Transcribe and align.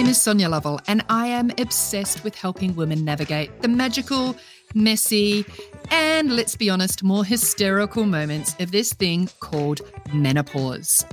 name 0.00 0.08
is 0.08 0.18
Sonya 0.18 0.48
Lovell, 0.48 0.80
and 0.86 1.04
I 1.10 1.26
am 1.26 1.50
obsessed 1.58 2.24
with 2.24 2.34
helping 2.34 2.74
women 2.74 3.04
navigate 3.04 3.60
the 3.60 3.68
magical, 3.68 4.34
messy, 4.72 5.44
and 5.90 6.34
let's 6.34 6.56
be 6.56 6.70
honest, 6.70 7.02
more 7.02 7.22
hysterical 7.22 8.04
moments 8.04 8.56
of 8.60 8.70
this 8.70 8.94
thing 8.94 9.28
called 9.40 9.82
menopause. 10.14 11.04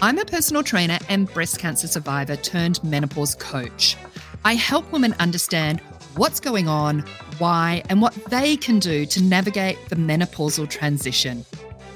I'm 0.00 0.18
a 0.18 0.24
personal 0.24 0.62
trainer 0.62 0.98
and 1.10 1.30
breast 1.30 1.58
cancer 1.58 1.86
survivor 1.86 2.36
turned 2.36 2.82
menopause 2.82 3.34
coach. 3.34 3.98
I 4.46 4.54
help 4.54 4.90
women 4.92 5.14
understand 5.18 5.80
what's 6.16 6.40
going 6.40 6.68
on, 6.68 7.00
why, 7.36 7.82
and 7.90 8.00
what 8.00 8.14
they 8.30 8.56
can 8.56 8.78
do 8.78 9.04
to 9.04 9.22
navigate 9.22 9.76
the 9.90 9.96
menopausal 9.96 10.70
transition. 10.70 11.44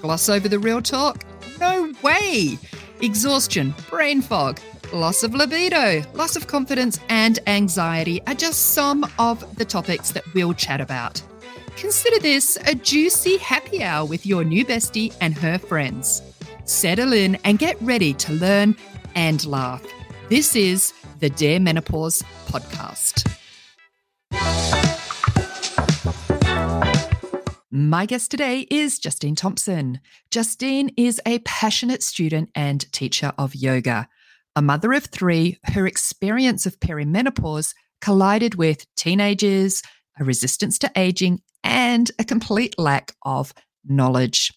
Gloss 0.02 0.28
over 0.28 0.50
the 0.50 0.58
real 0.58 0.82
talk? 0.82 1.24
No 1.58 1.94
way! 2.02 2.58
Exhaustion, 3.00 3.74
brain 3.88 4.20
fog, 4.20 4.60
loss 4.92 5.22
of 5.22 5.34
libido, 5.34 6.02
loss 6.14 6.36
of 6.36 6.46
confidence, 6.46 6.98
and 7.08 7.38
anxiety 7.46 8.20
are 8.26 8.34
just 8.34 8.72
some 8.72 9.10
of 9.18 9.56
the 9.56 9.64
topics 9.64 10.10
that 10.12 10.24
we'll 10.34 10.54
chat 10.54 10.80
about. 10.80 11.22
Consider 11.76 12.18
this 12.20 12.56
a 12.66 12.74
juicy 12.74 13.36
happy 13.38 13.82
hour 13.82 14.06
with 14.06 14.24
your 14.24 14.44
new 14.44 14.64
bestie 14.64 15.14
and 15.20 15.36
her 15.36 15.58
friends. 15.58 16.22
Settle 16.64 17.12
in 17.12 17.36
and 17.44 17.58
get 17.58 17.80
ready 17.82 18.14
to 18.14 18.32
learn 18.32 18.76
and 19.14 19.44
laugh. 19.46 19.84
This 20.28 20.56
is 20.56 20.92
the 21.20 21.30
Dear 21.30 21.60
Menopause 21.60 22.22
podcast. 22.46 23.30
My 27.70 28.06
guest 28.06 28.30
today 28.30 28.66
is 28.70 28.98
Justine 28.98 29.34
Thompson. 29.34 30.00
Justine 30.30 30.90
is 30.96 31.20
a 31.26 31.40
passionate 31.40 32.02
student 32.02 32.50
and 32.54 32.90
teacher 32.90 33.32
of 33.36 33.54
yoga. 33.54 34.08
A 34.56 34.62
mother 34.62 34.94
of 34.94 35.04
three, 35.04 35.58
her 35.64 35.86
experience 35.86 36.64
of 36.64 36.80
perimenopause 36.80 37.74
collided 38.00 38.54
with 38.54 38.86
teenagers, 38.96 39.82
a 40.18 40.24
resistance 40.24 40.78
to 40.78 40.90
aging, 40.96 41.42
and 41.62 42.10
a 42.18 42.24
complete 42.24 42.78
lack 42.78 43.12
of 43.22 43.52
knowledge. 43.84 44.50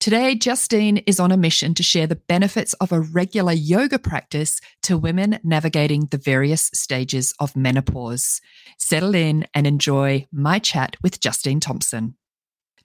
Today, 0.00 0.34
Justine 0.34 0.96
is 1.06 1.20
on 1.20 1.30
a 1.30 1.36
mission 1.36 1.74
to 1.74 1.82
share 1.84 2.08
the 2.08 2.16
benefits 2.16 2.72
of 2.74 2.90
a 2.90 3.00
regular 3.00 3.52
yoga 3.52 4.00
practice 4.00 4.60
to 4.82 4.98
women 4.98 5.38
navigating 5.44 6.06
the 6.06 6.18
various 6.18 6.68
stages 6.74 7.32
of 7.38 7.54
menopause. 7.54 8.40
Settle 8.78 9.14
in 9.14 9.46
and 9.54 9.64
enjoy 9.64 10.26
my 10.32 10.58
chat 10.58 10.96
with 11.04 11.20
Justine 11.20 11.60
Thompson. 11.60 12.16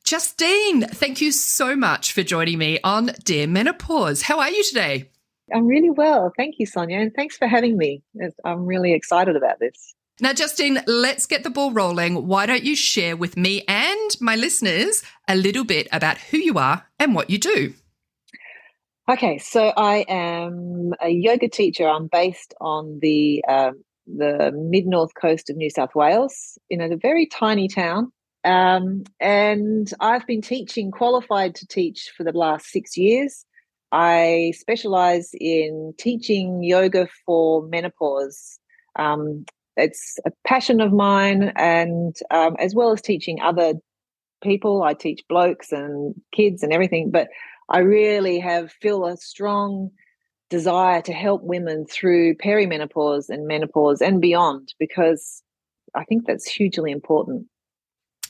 Justine, 0.04 0.82
thank 0.82 1.22
you 1.22 1.32
so 1.32 1.76
much 1.76 2.14
for 2.14 2.22
joining 2.22 2.60
me 2.60 2.80
on 2.84 3.12
Dear 3.24 3.48
Menopause. 3.48 4.22
How 4.22 4.40
are 4.40 4.52
you 4.52 4.64
today? 4.64 5.10
I'm 5.54 5.68
really 5.68 5.90
well. 5.90 6.32
Thank 6.36 6.56
you, 6.58 6.66
Sonya. 6.66 6.98
And 6.98 7.14
thanks 7.14 7.38
for 7.38 7.48
having 7.48 7.78
me. 7.78 8.02
I'm 8.44 8.66
really 8.66 8.94
excited 8.94 9.36
about 9.36 9.60
this. 9.60 9.94
Now, 10.22 10.32
Justine, 10.32 10.80
let's 10.88 11.26
get 11.26 11.44
the 11.44 11.50
ball 11.50 11.72
rolling. 11.72 12.26
Why 12.28 12.46
don't 12.46 12.64
you 12.64 12.76
share 12.76 13.18
with 13.18 13.36
me 13.36 13.64
and 13.68 14.12
my 14.22 14.36
listeners 14.36 15.04
a 15.28 15.36
little 15.36 15.66
bit 15.66 15.88
about 15.92 16.18
who 16.18 16.38
you 16.38 16.58
are 16.58 16.88
and 17.00 17.14
what 17.14 17.30
you 17.30 17.38
do? 17.38 17.74
Okay, 19.10 19.38
so 19.38 19.74
I 19.76 20.06
am 20.08 20.94
a 21.02 21.10
yoga 21.10 21.50
teacher. 21.50 21.88
I'm 21.88 22.08
based 22.08 22.54
on 22.60 22.98
the 23.02 23.44
um, 23.48 23.84
the 24.08 24.52
mid 24.56 24.88
north 24.88 25.12
coast 25.20 25.50
of 25.50 25.58
New 25.58 25.70
South 25.70 25.94
Wales 25.94 26.58
in 26.70 26.82
a 26.82 26.96
very 26.98 27.28
tiny 27.28 27.68
town, 27.68 28.12
um, 28.44 29.04
and 29.20 29.92
I've 30.00 30.26
been 30.26 30.42
teaching, 30.42 30.90
qualified 30.92 31.54
to 31.56 31.68
teach 31.68 32.12
for 32.18 32.24
the 32.24 32.32
last 32.32 32.68
six 32.68 32.98
years. 32.98 33.46
I 33.96 34.52
specialize 34.58 35.30
in 35.40 35.94
teaching 35.98 36.64
yoga 36.64 37.08
for 37.26 37.66
menopause. 37.70 38.60
Um, 39.00 39.46
it's 39.78 40.20
a 40.26 40.32
passion 40.46 40.82
of 40.82 40.92
mine, 40.92 41.54
and 41.56 42.14
um, 42.30 42.58
as 42.60 42.76
well 42.76 42.92
as 42.92 43.02
teaching 43.02 43.40
other 43.42 43.76
people, 44.44 44.84
I 44.84 44.96
teach 44.96 45.22
blokes 45.30 45.72
and 45.72 46.14
kids 46.34 46.62
and 46.62 46.74
everything. 46.74 47.10
But 47.10 47.30
I 47.70 47.80
really 47.80 48.38
have 48.40 48.70
feel 48.82 49.06
a 49.06 49.16
strong 49.16 49.92
desire 50.50 51.02
to 51.04 51.14
help 51.14 51.44
women 51.44 51.86
through 51.86 52.36
perimenopause 52.36 53.30
and 53.30 53.48
menopause 53.48 54.02
and 54.02 54.20
beyond 54.20 54.74
because 54.78 55.42
I 55.96 56.04
think 56.04 56.28
that's 56.28 56.46
hugely 56.46 56.92
important. 56.92 57.48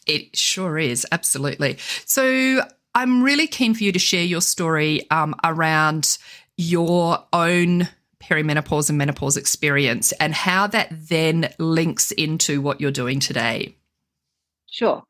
It 0.06 0.38
sure 0.38 0.78
is, 0.78 1.08
absolutely. 1.12 1.78
So 2.06 2.62
I'm 2.96 3.22
really 3.22 3.46
keen 3.46 3.74
for 3.74 3.84
you 3.84 3.92
to 3.92 4.00
share 4.00 4.24
your 4.24 4.42
story 4.42 5.10
um, 5.12 5.36
around 5.44 6.18
your 6.58 7.20
own 7.34 7.90
perimenopause 8.24 8.90
and 8.90 8.98
menopause 8.98 9.36
experience 9.36 10.14
and 10.14 10.34
how 10.34 10.68
that 10.68 10.88
then 10.92 11.54
links 11.60 12.12
into 12.12 12.62
what 12.62 12.80
you're 12.80 12.92
doing 12.92 13.20
today. 13.20 13.76
Sure. 14.72 15.04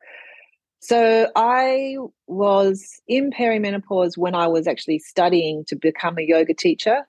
So 0.80 1.30
I 1.36 1.98
was 2.28 3.02
in 3.08 3.32
perimenopause 3.32 4.18
when 4.18 4.36
I 4.36 4.48
was 4.48 4.68
actually 4.68 5.00
studying 5.00 5.64
to 5.68 5.76
become 5.76 6.18
a 6.18 6.24
yoga 6.24 6.54
teacher. 6.54 7.08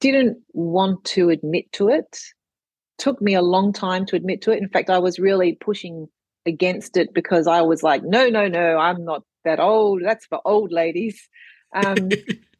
Didn't 0.00 0.38
want 0.52 1.04
to 1.06 1.30
admit 1.30 1.72
to 1.72 1.88
it. 1.88 2.18
Took 2.98 3.20
me 3.22 3.34
a 3.34 3.42
long 3.42 3.72
time 3.72 4.06
to 4.06 4.16
admit 4.16 4.42
to 4.42 4.50
it. 4.50 4.62
In 4.62 4.68
fact, 4.68 4.90
I 4.90 4.98
was 4.98 5.18
really 5.18 5.54
pushing 5.54 6.08
against 6.46 6.96
it 6.96 7.12
because 7.14 7.46
I 7.46 7.62
was 7.62 7.82
like, 7.82 8.02
no, 8.02 8.28
no, 8.28 8.48
no, 8.48 8.76
I'm 8.76 9.04
not 9.04 9.22
that 9.44 9.60
old. 9.60 10.02
That's 10.04 10.26
for 10.26 10.40
old 10.44 10.72
ladies. 10.72 11.28
Um, 11.74 12.10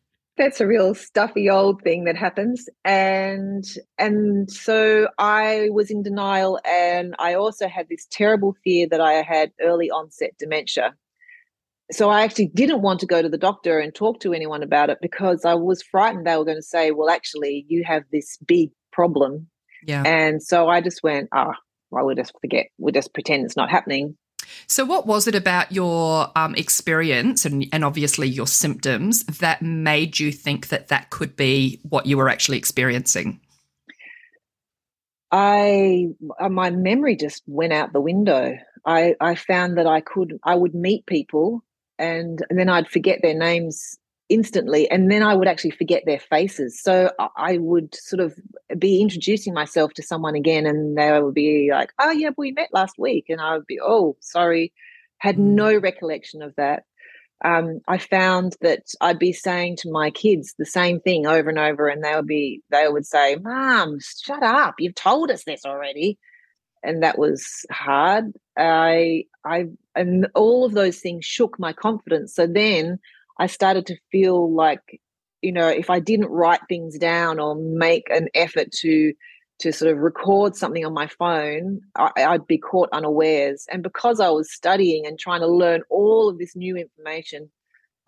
that's 0.40 0.58
a 0.58 0.66
real 0.66 0.94
stuffy 0.94 1.50
old 1.50 1.82
thing 1.82 2.04
that 2.04 2.16
happens. 2.16 2.66
And 2.84 3.64
and 3.98 4.50
so 4.50 5.08
i 5.18 5.68
was 5.70 5.90
in 5.90 6.02
denial 6.02 6.58
and 6.64 7.14
i 7.18 7.34
also 7.34 7.68
had 7.68 7.88
this 7.90 8.06
terrible 8.10 8.56
fear 8.64 8.88
that 8.88 9.02
i 9.02 9.14
had 9.22 9.52
early 9.60 9.90
onset 9.90 10.32
dementia. 10.38 10.94
So 11.92 12.08
i 12.08 12.22
actually 12.22 12.46
didn't 12.46 12.80
want 12.80 13.00
to 13.00 13.06
go 13.06 13.20
to 13.20 13.28
the 13.28 13.36
doctor 13.36 13.78
and 13.78 13.94
talk 13.94 14.20
to 14.20 14.32
anyone 14.32 14.62
about 14.62 14.88
it 14.88 14.98
because 15.02 15.44
i 15.44 15.54
was 15.54 15.82
frightened 15.82 16.26
they 16.26 16.36
were 16.36 16.46
going 16.46 16.56
to 16.56 16.62
say 16.62 16.90
well 16.90 17.10
actually 17.10 17.66
you 17.68 17.84
have 17.84 18.04
this 18.10 18.38
big 18.38 18.70
problem. 18.92 19.46
Yeah. 19.86 20.02
And 20.04 20.42
so 20.42 20.68
i 20.68 20.80
just 20.80 21.02
went 21.02 21.28
ah 21.34 21.48
oh, 21.50 21.54
well 21.90 22.06
we'll 22.06 22.16
just 22.16 22.32
forget. 22.40 22.68
We'll 22.78 22.94
just 22.94 23.12
pretend 23.12 23.44
it's 23.44 23.56
not 23.56 23.70
happening 23.70 24.16
so, 24.66 24.84
what 24.84 25.06
was 25.06 25.26
it 25.26 25.34
about 25.34 25.72
your 25.72 26.30
um, 26.36 26.54
experience 26.54 27.44
and, 27.44 27.66
and 27.72 27.84
obviously 27.84 28.28
your 28.28 28.46
symptoms 28.46 29.24
that 29.24 29.62
made 29.62 30.18
you 30.18 30.32
think 30.32 30.68
that 30.68 30.88
that 30.88 31.10
could 31.10 31.36
be 31.36 31.80
what 31.88 32.06
you 32.06 32.16
were 32.16 32.28
actually 32.28 32.58
experiencing? 32.58 33.40
I 35.30 36.08
uh, 36.38 36.48
my 36.48 36.70
memory 36.70 37.16
just 37.16 37.42
went 37.46 37.72
out 37.72 37.92
the 37.92 38.00
window. 38.00 38.56
I 38.84 39.14
I 39.20 39.34
found 39.34 39.78
that 39.78 39.86
I 39.86 40.00
could 40.00 40.38
I 40.42 40.54
would 40.54 40.74
meet 40.74 41.06
people 41.06 41.62
and, 41.98 42.44
and 42.48 42.58
then 42.58 42.68
I'd 42.68 42.88
forget 42.88 43.20
their 43.22 43.34
names 43.34 43.98
instantly 44.30 44.88
and 44.90 45.10
then 45.10 45.22
i 45.22 45.34
would 45.34 45.48
actually 45.48 45.72
forget 45.72 46.04
their 46.06 46.20
faces. 46.20 46.80
So 46.80 47.10
i 47.36 47.58
would 47.58 47.94
sort 47.94 48.20
of 48.20 48.34
be 48.78 49.02
introducing 49.02 49.52
myself 49.52 49.92
to 49.94 50.02
someone 50.02 50.36
again 50.36 50.64
and 50.64 50.96
they 50.96 51.20
would 51.20 51.34
be 51.34 51.68
like 51.70 51.92
oh 51.98 52.12
yeah 52.12 52.30
we 52.38 52.52
met 52.52 52.70
last 52.72 52.94
week 52.98 53.26
and 53.28 53.40
i 53.40 53.56
would 53.56 53.66
be 53.66 53.80
oh 53.82 54.16
sorry. 54.20 54.72
Had 55.18 55.36
mm. 55.36 55.54
no 55.54 55.76
recollection 55.76 56.40
of 56.40 56.54
that. 56.56 56.84
Um, 57.44 57.80
i 57.88 57.98
found 57.98 58.56
that 58.60 58.84
i'd 59.00 59.18
be 59.18 59.32
saying 59.32 59.76
to 59.76 59.90
my 59.90 60.10
kids 60.10 60.54
the 60.58 60.66
same 60.66 61.00
thing 61.00 61.26
over 61.26 61.48
and 61.48 61.58
over 61.58 61.88
and 61.88 62.04
they 62.04 62.14
would 62.14 62.26
be 62.26 62.62
they 62.70 62.86
would 62.86 63.06
say 63.06 63.36
mom 63.36 63.98
shut 64.00 64.42
up. 64.42 64.76
You've 64.78 64.94
told 64.94 65.30
us 65.30 65.44
this 65.44 65.64
already. 65.66 66.18
And 66.82 67.02
that 67.02 67.18
was 67.18 67.66
hard. 67.70 68.32
I 68.56 69.24
i 69.44 69.66
and 69.94 70.28
all 70.34 70.64
of 70.64 70.72
those 70.72 70.98
things 70.98 71.24
shook 71.24 71.58
my 71.58 71.72
confidence. 71.72 72.34
So 72.34 72.46
then 72.46 72.98
I 73.40 73.46
started 73.46 73.86
to 73.86 73.96
feel 74.12 74.54
like, 74.54 75.00
you 75.40 75.50
know, 75.50 75.66
if 75.66 75.88
I 75.88 75.98
didn't 75.98 76.28
write 76.28 76.60
things 76.68 76.98
down 76.98 77.40
or 77.40 77.56
make 77.56 78.04
an 78.10 78.28
effort 78.34 78.70
to 78.82 79.14
to 79.60 79.72
sort 79.72 79.92
of 79.92 79.98
record 79.98 80.56
something 80.56 80.86
on 80.86 80.94
my 80.94 81.06
phone, 81.06 81.80
I, 81.94 82.30
would 82.30 82.46
be 82.46 82.56
caught 82.56 82.88
unawares. 82.92 83.66
And 83.70 83.82
because 83.82 84.18
I 84.18 84.30
was 84.30 84.50
studying 84.50 85.04
and 85.04 85.18
trying 85.18 85.40
to 85.40 85.46
learn 85.46 85.82
all 85.90 86.30
of 86.30 86.38
this 86.38 86.56
new 86.56 86.76
information, 86.76 87.50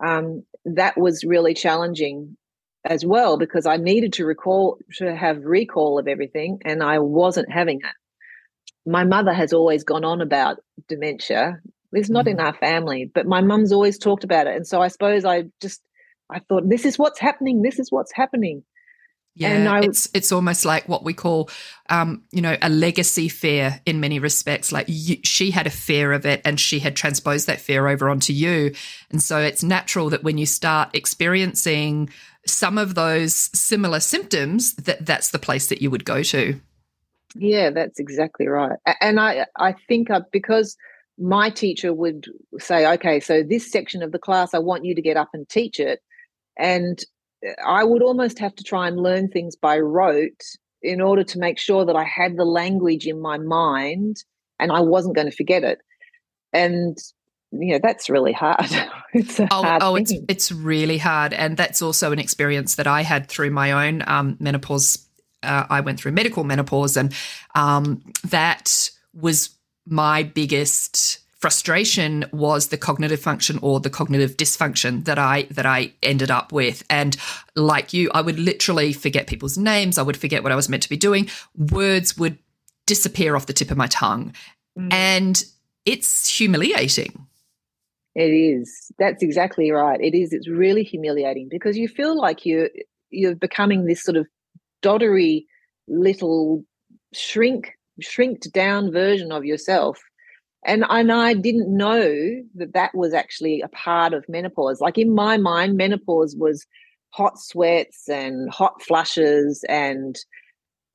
um, 0.03 0.43
that 0.65 0.97
was 0.97 1.23
really 1.23 1.53
challenging 1.53 2.37
as 2.85 3.05
well 3.05 3.37
because 3.37 3.67
I 3.67 3.77
needed 3.77 4.13
to 4.13 4.25
recall 4.25 4.79
to 4.95 5.15
have 5.15 5.45
recall 5.45 5.99
of 5.99 6.07
everything, 6.07 6.59
and 6.65 6.83
I 6.83 6.99
wasn't 6.99 7.51
having 7.51 7.77
it. 7.77 8.89
My 8.89 9.03
mother 9.03 9.33
has 9.33 9.53
always 9.53 9.83
gone 9.83 10.03
on 10.03 10.21
about 10.21 10.57
dementia 10.87 11.59
it's 11.93 12.09
not 12.09 12.25
mm-hmm. 12.25 12.39
in 12.39 12.45
our 12.45 12.53
family, 12.53 13.11
but 13.13 13.25
my 13.25 13.41
mum's 13.41 13.71
always 13.71 13.97
talked 13.97 14.23
about 14.23 14.47
it. 14.47 14.55
And 14.55 14.67
so 14.67 14.81
I 14.81 14.87
suppose 14.87 15.25
I 15.25 15.45
just 15.61 15.81
I 16.29 16.39
thought 16.39 16.67
this 16.67 16.85
is 16.85 16.97
what's 16.97 17.19
happening. 17.19 17.61
This 17.61 17.79
is 17.79 17.91
what's 17.91 18.13
happening. 18.13 18.63
Yeah, 19.35 19.49
and 19.49 19.67
I, 19.67 19.81
it's 19.81 20.07
it's 20.13 20.31
almost 20.31 20.63
like 20.63 20.87
what 20.87 21.03
we 21.03 21.13
call, 21.13 21.49
um, 21.89 22.23
you 22.31 22.41
know, 22.41 22.55
a 22.61 22.69
legacy 22.69 23.29
fear 23.29 23.81
in 23.83 23.99
many 23.99 24.19
respects. 24.19 24.71
Like 24.71 24.85
you, 24.87 25.17
she 25.23 25.49
had 25.49 25.65
a 25.65 25.71
fear 25.71 26.13
of 26.13 26.25
it, 26.25 26.41
and 26.45 26.59
she 26.59 26.77
had 26.77 26.95
transposed 26.95 27.47
that 27.47 27.59
fear 27.59 27.87
over 27.87 28.09
onto 28.09 28.31
you, 28.31 28.75
and 29.09 29.23
so 29.23 29.39
it's 29.39 29.63
natural 29.63 30.11
that 30.11 30.23
when 30.23 30.37
you 30.37 30.45
start 30.45 30.95
experiencing 30.95 32.11
some 32.45 32.77
of 32.77 32.93
those 32.93 33.33
similar 33.57 33.99
symptoms, 33.99 34.75
that 34.75 35.03
that's 35.03 35.31
the 35.31 35.39
place 35.39 35.67
that 35.67 35.81
you 35.81 35.89
would 35.89 36.05
go 36.05 36.21
to. 36.21 36.59
Yeah, 37.33 37.71
that's 37.71 37.99
exactly 37.99 38.47
right. 38.47 38.77
And 39.01 39.19
I 39.19 39.47
I 39.57 39.73
think 39.87 40.11
uh, 40.11 40.21
because 40.31 40.77
my 41.17 41.49
teacher 41.49 41.93
would 41.93 42.27
say, 42.59 42.91
okay, 42.93 43.19
so 43.19 43.43
this 43.43 43.71
section 43.71 44.01
of 44.01 44.11
the 44.11 44.19
class, 44.19 44.53
I 44.53 44.59
want 44.59 44.85
you 44.85 44.95
to 44.95 45.01
get 45.01 45.17
up 45.17 45.29
and 45.33 45.47
teach 45.47 45.79
it, 45.79 45.99
and 46.57 47.03
I 47.65 47.83
would 47.83 48.01
almost 48.01 48.39
have 48.39 48.55
to 48.55 48.63
try 48.63 48.87
and 48.87 48.97
learn 48.97 49.29
things 49.29 49.55
by 49.55 49.79
rote 49.79 50.41
in 50.81 51.01
order 51.01 51.23
to 51.23 51.39
make 51.39 51.57
sure 51.57 51.85
that 51.85 51.95
I 51.95 52.03
had 52.03 52.37
the 52.37 52.45
language 52.45 53.07
in 53.07 53.21
my 53.21 53.37
mind 53.37 54.17
and 54.59 54.71
I 54.71 54.81
wasn't 54.81 55.15
going 55.15 55.29
to 55.29 55.35
forget 55.35 55.63
it. 55.63 55.79
And 56.51 56.97
you 57.51 57.73
know 57.73 57.79
that's 57.81 58.09
really 58.09 58.33
hard. 58.33 58.67
it's 59.13 59.39
oh, 59.39 59.45
hard 59.51 59.83
oh, 59.83 59.95
it's 59.95 60.13
it's 60.27 60.51
really 60.51 60.97
hard, 60.97 61.33
and 61.33 61.55
that's 61.55 61.81
also 61.81 62.11
an 62.11 62.19
experience 62.19 62.75
that 62.75 62.87
I 62.87 63.03
had 63.03 63.27
through 63.27 63.51
my 63.51 63.87
own 63.87 64.03
um, 64.07 64.37
menopause. 64.39 65.07
Uh, 65.43 65.65
I 65.69 65.81
went 65.81 65.99
through 65.99 66.13
medical 66.13 66.43
menopause, 66.43 66.97
and 66.97 67.13
um, 67.53 68.01
that 68.23 68.89
was 69.13 69.51
my 69.85 70.23
biggest 70.23 71.19
frustration 71.43 72.23
was 72.31 72.67
the 72.67 72.77
cognitive 72.77 73.19
function 73.19 73.59
or 73.61 73.81
the 73.81 73.89
cognitive 73.89 74.37
dysfunction 74.37 75.03
that 75.03 75.19
I 75.19 75.43
that 75.51 75.65
I 75.65 75.91
ended 76.01 76.31
up 76.31 76.53
with. 76.53 76.83
And 76.89 77.17
like 77.55 77.91
you, 77.91 78.09
I 78.13 78.21
would 78.21 78.39
literally 78.39 78.93
forget 78.93 79.27
people's 79.27 79.57
names. 79.57 79.97
I 79.97 80.03
would 80.03 80.15
forget 80.15 80.41
what 80.41 80.53
I 80.53 80.55
was 80.55 80.69
meant 80.69 80.83
to 80.83 80.89
be 80.89 80.95
doing. 80.95 81.29
Words 81.57 82.17
would 82.17 82.37
disappear 82.85 83.35
off 83.35 83.45
the 83.45 83.51
tip 83.51 83.71
of 83.71 83.77
my 83.77 83.87
tongue. 83.87 84.33
Mm. 84.79 84.93
And 84.93 85.45
it's 85.85 86.29
humiliating. 86.29 87.27
It 88.15 88.29
is. 88.29 88.91
That's 88.97 89.21
exactly 89.21 89.69
right. 89.71 89.99
It 89.99 90.15
is. 90.15 90.31
It's 90.31 90.47
really 90.47 90.83
humiliating 90.83 91.49
because 91.49 91.77
you 91.77 91.89
feel 91.89 92.17
like 92.17 92.45
you 92.45 92.69
you're 93.09 93.35
becoming 93.35 93.85
this 93.85 94.01
sort 94.01 94.15
of 94.15 94.27
doddery 94.81 95.45
little 95.89 96.63
shrink 97.13 97.73
shrinked 98.01 98.51
down 98.53 98.91
version 98.91 99.31
of 99.31 99.45
yourself. 99.45 99.99
And 100.65 100.85
and 100.89 101.11
I 101.11 101.33
didn't 101.33 101.75
know 101.75 102.01
that 102.55 102.73
that 102.73 102.95
was 102.95 103.13
actually 103.13 103.61
a 103.61 103.67
part 103.67 104.13
of 104.13 104.25
menopause. 104.29 104.79
Like 104.79 104.97
in 104.97 105.13
my 105.13 105.37
mind, 105.37 105.77
menopause 105.77 106.35
was 106.37 106.65
hot 107.09 107.37
sweats 107.37 108.07
and 108.09 108.49
hot 108.49 108.81
flushes 108.81 109.63
and 109.69 110.17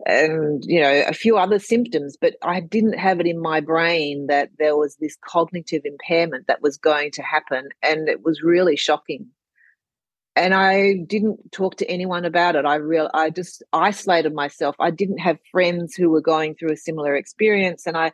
and 0.06 0.62
you 0.64 0.80
know 0.80 1.02
a 1.06 1.12
few 1.12 1.36
other 1.36 1.58
symptoms 1.58 2.16
but 2.20 2.34
i 2.42 2.60
didn't 2.60 2.96
have 2.96 3.18
it 3.18 3.26
in 3.26 3.40
my 3.40 3.60
brain 3.60 4.26
that 4.28 4.48
there 4.58 4.76
was 4.76 4.96
this 5.00 5.16
cognitive 5.24 5.82
impairment 5.84 6.46
that 6.46 6.62
was 6.62 6.76
going 6.76 7.10
to 7.12 7.22
happen. 7.22 7.68
And 7.82 8.08
it 8.08 8.24
was 8.24 8.42
really 8.42 8.76
shocking 8.76 9.26
and 10.38 10.54
i 10.54 10.94
didn't 11.06 11.38
talk 11.52 11.76
to 11.76 11.90
anyone 11.90 12.24
about 12.24 12.56
it 12.56 12.64
i 12.64 12.76
real 12.76 13.10
i 13.14 13.28
just 13.28 13.62
isolated 13.72 14.32
myself 14.32 14.76
i 14.78 14.90
didn't 14.90 15.18
have 15.18 15.38
friends 15.50 15.94
who 15.94 16.08
were 16.10 16.20
going 16.20 16.54
through 16.54 16.72
a 16.72 16.76
similar 16.76 17.14
experience 17.14 17.86
and 17.86 17.96
i 17.96 18.12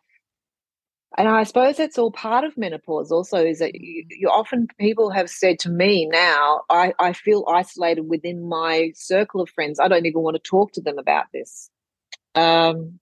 and 1.16 1.28
I 1.28 1.44
suppose 1.44 1.76
that's 1.76 1.96
all 1.96 2.10
part 2.10 2.44
of 2.44 2.56
menopause 2.56 3.12
also 3.12 3.38
is 3.38 3.60
that 3.60 3.74
you, 3.74 4.04
you, 4.10 4.28
often 4.28 4.66
people 4.80 5.10
have 5.10 5.30
said 5.30 5.60
to 5.60 5.70
me 5.70 6.06
now, 6.06 6.62
I, 6.70 6.92
I 6.98 7.12
feel 7.12 7.44
isolated 7.48 8.08
within 8.08 8.48
my 8.48 8.90
circle 8.96 9.40
of 9.40 9.48
friends. 9.50 9.78
I 9.78 9.86
don't 9.86 10.06
even 10.06 10.22
want 10.22 10.34
to 10.34 10.42
talk 10.42 10.72
to 10.72 10.80
them 10.80 10.98
about 10.98 11.26
this. 11.32 11.70
Um, 12.34 12.98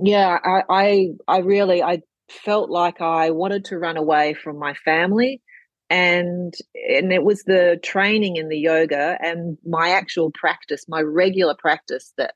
yeah, 0.00 0.38
I, 0.44 0.62
I, 0.68 1.08
I 1.28 1.38
really, 1.38 1.82
I 1.84 2.02
felt 2.28 2.68
like 2.68 3.00
I 3.00 3.30
wanted 3.30 3.66
to 3.66 3.78
run 3.78 3.96
away 3.96 4.34
from 4.34 4.58
my 4.58 4.74
family 4.74 5.40
and 5.90 6.54
and 6.88 7.12
it 7.12 7.24
was 7.24 7.44
the 7.44 7.78
training 7.82 8.36
in 8.36 8.48
the 8.48 8.58
yoga 8.58 9.16
and 9.20 9.56
my 9.64 9.90
actual 9.90 10.30
practice 10.30 10.84
my 10.88 11.00
regular 11.00 11.54
practice 11.58 12.12
that 12.18 12.34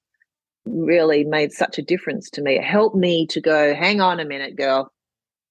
really 0.65 1.25
made 1.25 1.53
such 1.53 1.79
a 1.79 1.83
difference 1.83 2.31
to 2.31 2.43
me. 2.43 2.57
It 2.57 2.65
helped 2.65 2.97
me 2.97 3.27
to 3.29 3.41
go, 3.41 3.75
hang 3.75 4.01
on 4.01 4.21
a 4.21 4.25
minute, 4.25 4.57
girl. 4.57 4.91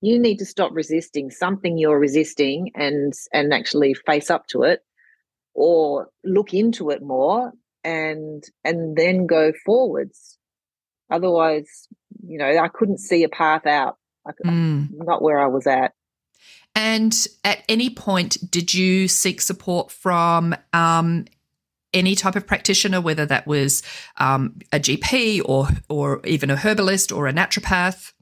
You 0.01 0.17
need 0.17 0.37
to 0.39 0.45
stop 0.45 0.71
resisting 0.73 1.29
something 1.29 1.77
you're 1.77 1.99
resisting 1.99 2.71
and 2.75 3.13
and 3.31 3.53
actually 3.53 3.93
face 3.93 4.31
up 4.31 4.47
to 4.47 4.63
it 4.63 4.79
or 5.53 6.07
look 6.23 6.53
into 6.53 6.89
it 6.89 7.03
more 7.03 7.51
and 7.83 8.43
and 8.63 8.95
then 8.95 9.27
go 9.27 9.53
forwards. 9.65 10.37
Otherwise, 11.11 11.87
you 12.25 12.37
know, 12.37 12.57
I 12.57 12.67
couldn't 12.69 12.99
see 12.99 13.23
a 13.23 13.29
path 13.29 13.67
out. 13.67 13.97
I, 14.25 14.31
mm. 14.45 14.87
Not 14.91 15.21
where 15.21 15.39
I 15.39 15.47
was 15.47 15.67
at. 15.67 15.93
And 16.75 17.13
at 17.43 17.63
any 17.67 17.89
point, 17.89 18.37
did 18.49 18.73
you 18.73 19.07
seek 19.07 19.41
support 19.41 19.91
from 19.91 20.55
um, 20.73 21.25
any 21.93 22.15
type 22.15 22.35
of 22.35 22.47
practitioner, 22.47 23.01
whether 23.01 23.25
that 23.25 23.45
was 23.45 23.83
um, 24.17 24.59
a 24.71 24.79
GP 24.79 25.41
or 25.45 25.67
or 25.89 26.21
even 26.25 26.49
a 26.49 26.55
herbalist 26.55 27.11
or 27.11 27.27
a 27.27 27.33
naturopath? 27.33 28.13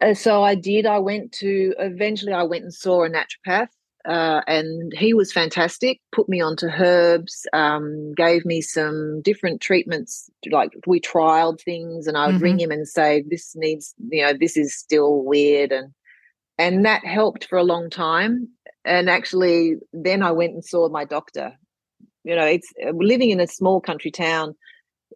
Uh, 0.00 0.14
so 0.14 0.42
I 0.42 0.54
did. 0.54 0.86
I 0.86 0.98
went 0.98 1.32
to 1.34 1.74
eventually. 1.78 2.32
I 2.32 2.44
went 2.44 2.64
and 2.64 2.74
saw 2.74 3.04
a 3.04 3.10
naturopath, 3.10 3.68
uh, 4.04 4.42
and 4.46 4.92
he 4.96 5.14
was 5.14 5.32
fantastic. 5.32 6.00
Put 6.12 6.28
me 6.28 6.40
onto 6.40 6.66
herbs, 6.66 7.46
um, 7.52 8.12
gave 8.14 8.44
me 8.44 8.60
some 8.60 9.22
different 9.22 9.60
treatments. 9.60 10.30
Like 10.50 10.70
we 10.86 11.00
trialed 11.00 11.60
things, 11.60 12.06
and 12.06 12.16
I 12.16 12.26
would 12.26 12.36
mm-hmm. 12.36 12.44
ring 12.44 12.60
him 12.60 12.70
and 12.70 12.86
say, 12.86 13.24
"This 13.28 13.54
needs, 13.56 13.94
you 14.10 14.24
know, 14.24 14.32
this 14.32 14.56
is 14.56 14.76
still 14.76 15.22
weird," 15.24 15.72
and 15.72 15.92
and 16.58 16.84
that 16.84 17.04
helped 17.04 17.46
for 17.46 17.56
a 17.56 17.64
long 17.64 17.90
time. 17.90 18.48
And 18.84 19.08
actually, 19.08 19.76
then 19.92 20.22
I 20.22 20.32
went 20.32 20.54
and 20.54 20.64
saw 20.64 20.88
my 20.88 21.04
doctor, 21.04 21.56
you 22.24 22.34
know, 22.34 22.44
it's 22.44 22.72
uh, 22.86 22.90
living 22.94 23.30
in 23.30 23.40
a 23.40 23.46
small 23.46 23.80
country 23.80 24.10
town. 24.10 24.54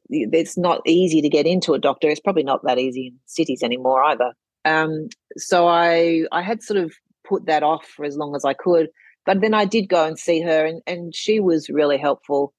It's 0.08 0.56
not 0.56 0.80
easy 0.86 1.20
to 1.20 1.28
get 1.28 1.46
into 1.46 1.74
a 1.74 1.78
doctor. 1.78 2.08
It's 2.08 2.20
probably 2.20 2.42
not 2.42 2.60
that 2.64 2.78
easy 2.78 3.08
in 3.08 3.18
cities 3.26 3.62
anymore 3.62 4.02
either. 4.04 4.32
Um, 4.64 5.08
so 5.36 5.66
I 5.66 6.24
I 6.32 6.42
had 6.42 6.62
sort 6.62 6.78
of 6.78 6.92
put 7.26 7.46
that 7.46 7.62
off 7.62 7.86
for 7.86 8.04
as 8.04 8.16
long 8.16 8.34
as 8.34 8.44
I 8.44 8.54
could. 8.54 8.88
But 9.24 9.40
then 9.40 9.54
I 9.54 9.64
did 9.64 9.88
go 9.88 10.04
and 10.04 10.18
see 10.18 10.40
her, 10.40 10.66
and, 10.66 10.82
and 10.86 11.14
she 11.14 11.38
was 11.38 11.68
really 11.68 11.98
helpful. 11.98 12.54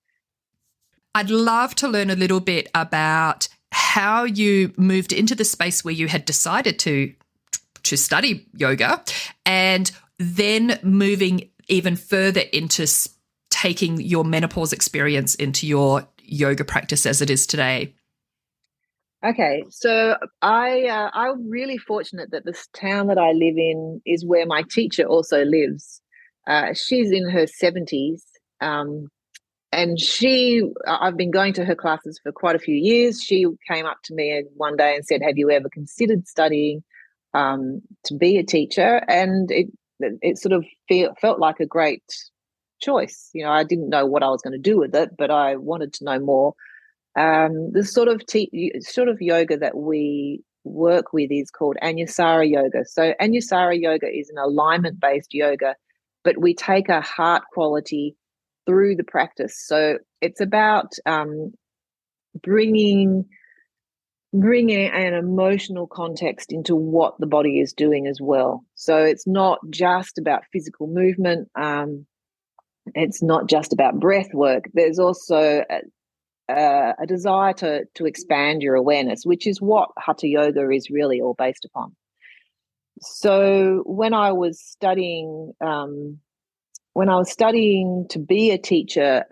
I'd 1.16 1.30
love 1.30 1.76
to 1.76 1.88
learn 1.88 2.10
a 2.10 2.16
little 2.16 2.40
bit 2.40 2.70
about 2.74 3.48
how 3.72 4.24
you 4.24 4.74
moved 4.78 5.12
into 5.12 5.36
the 5.36 5.46
space 5.46 5.84
where 5.84 5.94
you 5.94 6.08
had 6.08 6.26
decided 6.26 6.80
to 6.80 7.14
to 7.84 7.98
study 7.98 8.48
yoga 8.56 9.04
and 9.46 9.92
then 10.20 10.80
moving 10.84 11.50
even 11.68 11.96
further 11.96 12.42
into 12.52 12.88
taking 13.50 14.02
your 14.02 14.26
menopause 14.26 14.74
experience 14.74 15.36
into 15.36 15.68
your 15.68 16.08
yoga 16.22 16.66
practice 16.66 17.06
as 17.06 17.22
it 17.22 17.30
is 17.30 17.46
today? 17.46 17.94
Okay, 19.26 19.64
so 19.70 20.18
I 20.42 20.88
uh, 20.88 21.10
I'm 21.14 21.50
really 21.50 21.78
fortunate 21.78 22.32
that 22.32 22.44
this 22.44 22.68
town 22.74 23.08
that 23.08 23.18
I 23.18 23.32
live 23.32 23.58
in 23.58 24.02
is 24.06 24.26
where 24.26 24.46
my 24.46 24.64
teacher 24.70 25.04
also 25.04 25.46
lives. 25.46 26.02
Uh, 26.46 26.74
she's 26.74 27.10
in 27.10 27.30
her 27.30 27.48
seventies, 27.48 28.26
um, 28.60 29.08
and 29.72 29.98
she 29.98 30.62
I've 30.86 31.16
been 31.16 31.32
going 31.32 31.54
to 31.54 31.64
her 31.64 31.76
classes 31.76 32.20
for 32.22 32.34
quite 32.34 32.58
a 32.58 32.60
few 32.60 32.76
years. 32.76 33.24
She 33.24 33.46
came 33.72 33.86
up 33.86 34.00
to 34.06 34.14
me 34.14 34.44
one 34.58 34.76
day 34.76 34.94
and 34.94 35.06
said, 35.06 35.22
"Have 35.22 35.38
you 35.38 35.50
ever 35.50 35.70
considered 35.70 36.28
studying 36.28 36.84
um, 37.34 37.82
to 38.06 38.16
be 38.16 38.38
a 38.38 38.44
teacher?" 38.44 39.02
And 39.08 39.50
it 39.52 39.68
it 40.00 40.38
sort 40.38 40.54
of 40.54 40.66
feel, 40.88 41.14
felt 41.22 41.40
like 41.40 41.60
a 41.60 41.66
great 41.66 42.04
choice. 42.82 43.30
You 43.34 43.44
know, 43.44 43.52
I 43.52 43.64
didn't 43.64 43.90
know 43.90 44.06
what 44.06 44.24
I 44.24 44.30
was 44.30 44.42
going 44.42 44.54
to 44.54 44.60
do 44.60 44.78
with 44.78 44.94
it, 44.96 45.12
but 45.18 45.32
I 45.32 45.56
wanted 45.56 45.94
to 45.94 46.06
know 46.06 46.20
more. 46.20 46.54
Um, 47.16 47.72
the 47.72 47.84
sort 47.84 48.08
of 48.08 48.26
te- 48.26 48.74
sort 48.80 49.08
of 49.08 49.22
yoga 49.22 49.58
that 49.58 49.78
we 49.78 50.44
work 50.64 51.14
with 51.14 51.32
is 51.32 51.52
called 51.52 51.78
Anusara 51.84 52.50
yoga. 52.50 52.86
So 52.86 53.14
Anusara 53.22 53.80
yoga 53.80 54.08
is 54.08 54.30
an 54.30 54.38
alignment 54.38 55.00
based 55.00 55.34
yoga, 55.34 55.76
but 56.24 56.40
we 56.40 56.56
take 56.56 56.90
a 56.90 57.02
heart 57.02 57.44
quality 57.54 58.16
through 58.66 58.96
the 58.96 59.04
practice. 59.04 59.56
So 59.68 60.00
it's 60.22 60.42
about 60.42 60.94
um, 61.06 61.54
bringing 62.42 63.26
bringing 64.34 64.90
an 64.90 65.14
emotional 65.14 65.86
context 65.86 66.52
into 66.52 66.76
what 66.76 67.14
the 67.20 67.28
body 67.28 67.60
is 67.60 67.72
doing 67.72 68.08
as 68.08 68.18
well. 68.20 68.66
So 68.76 68.98
it's 68.98 69.28
not 69.28 69.60
just 69.70 70.18
about 70.18 70.44
physical 70.52 70.88
movement. 70.88 71.50
Um, 71.56 72.08
it's 72.96 73.22
not 73.22 73.48
just 73.48 73.72
about 73.72 74.00
breath 74.00 74.34
work. 74.34 74.66
There's 74.74 74.98
also 74.98 75.64
a, 75.70 75.82
a, 76.52 76.94
a 77.02 77.06
desire 77.08 77.54
to 77.54 77.86
to 77.94 78.06
expand 78.06 78.62
your 78.62 78.76
awareness, 78.76 79.24
which 79.24 79.46
is 79.46 79.62
what 79.62 79.90
Hatha 79.98 80.28
Yoga 80.28 80.70
is 80.72 80.90
really 80.90 81.22
all 81.22 81.36
based 81.38 81.64
upon. 81.64 81.96
So 83.02 83.84
when 83.86 84.14
I 84.14 84.32
was 84.32 84.60
studying 84.60 85.54
um, 85.64 86.20
when 86.94 87.10
I 87.10 87.18
was 87.18 87.32
studying 87.32 88.08
to 88.10 88.20
be 88.20 88.52
a 88.52 88.58
teacher, 88.58 89.26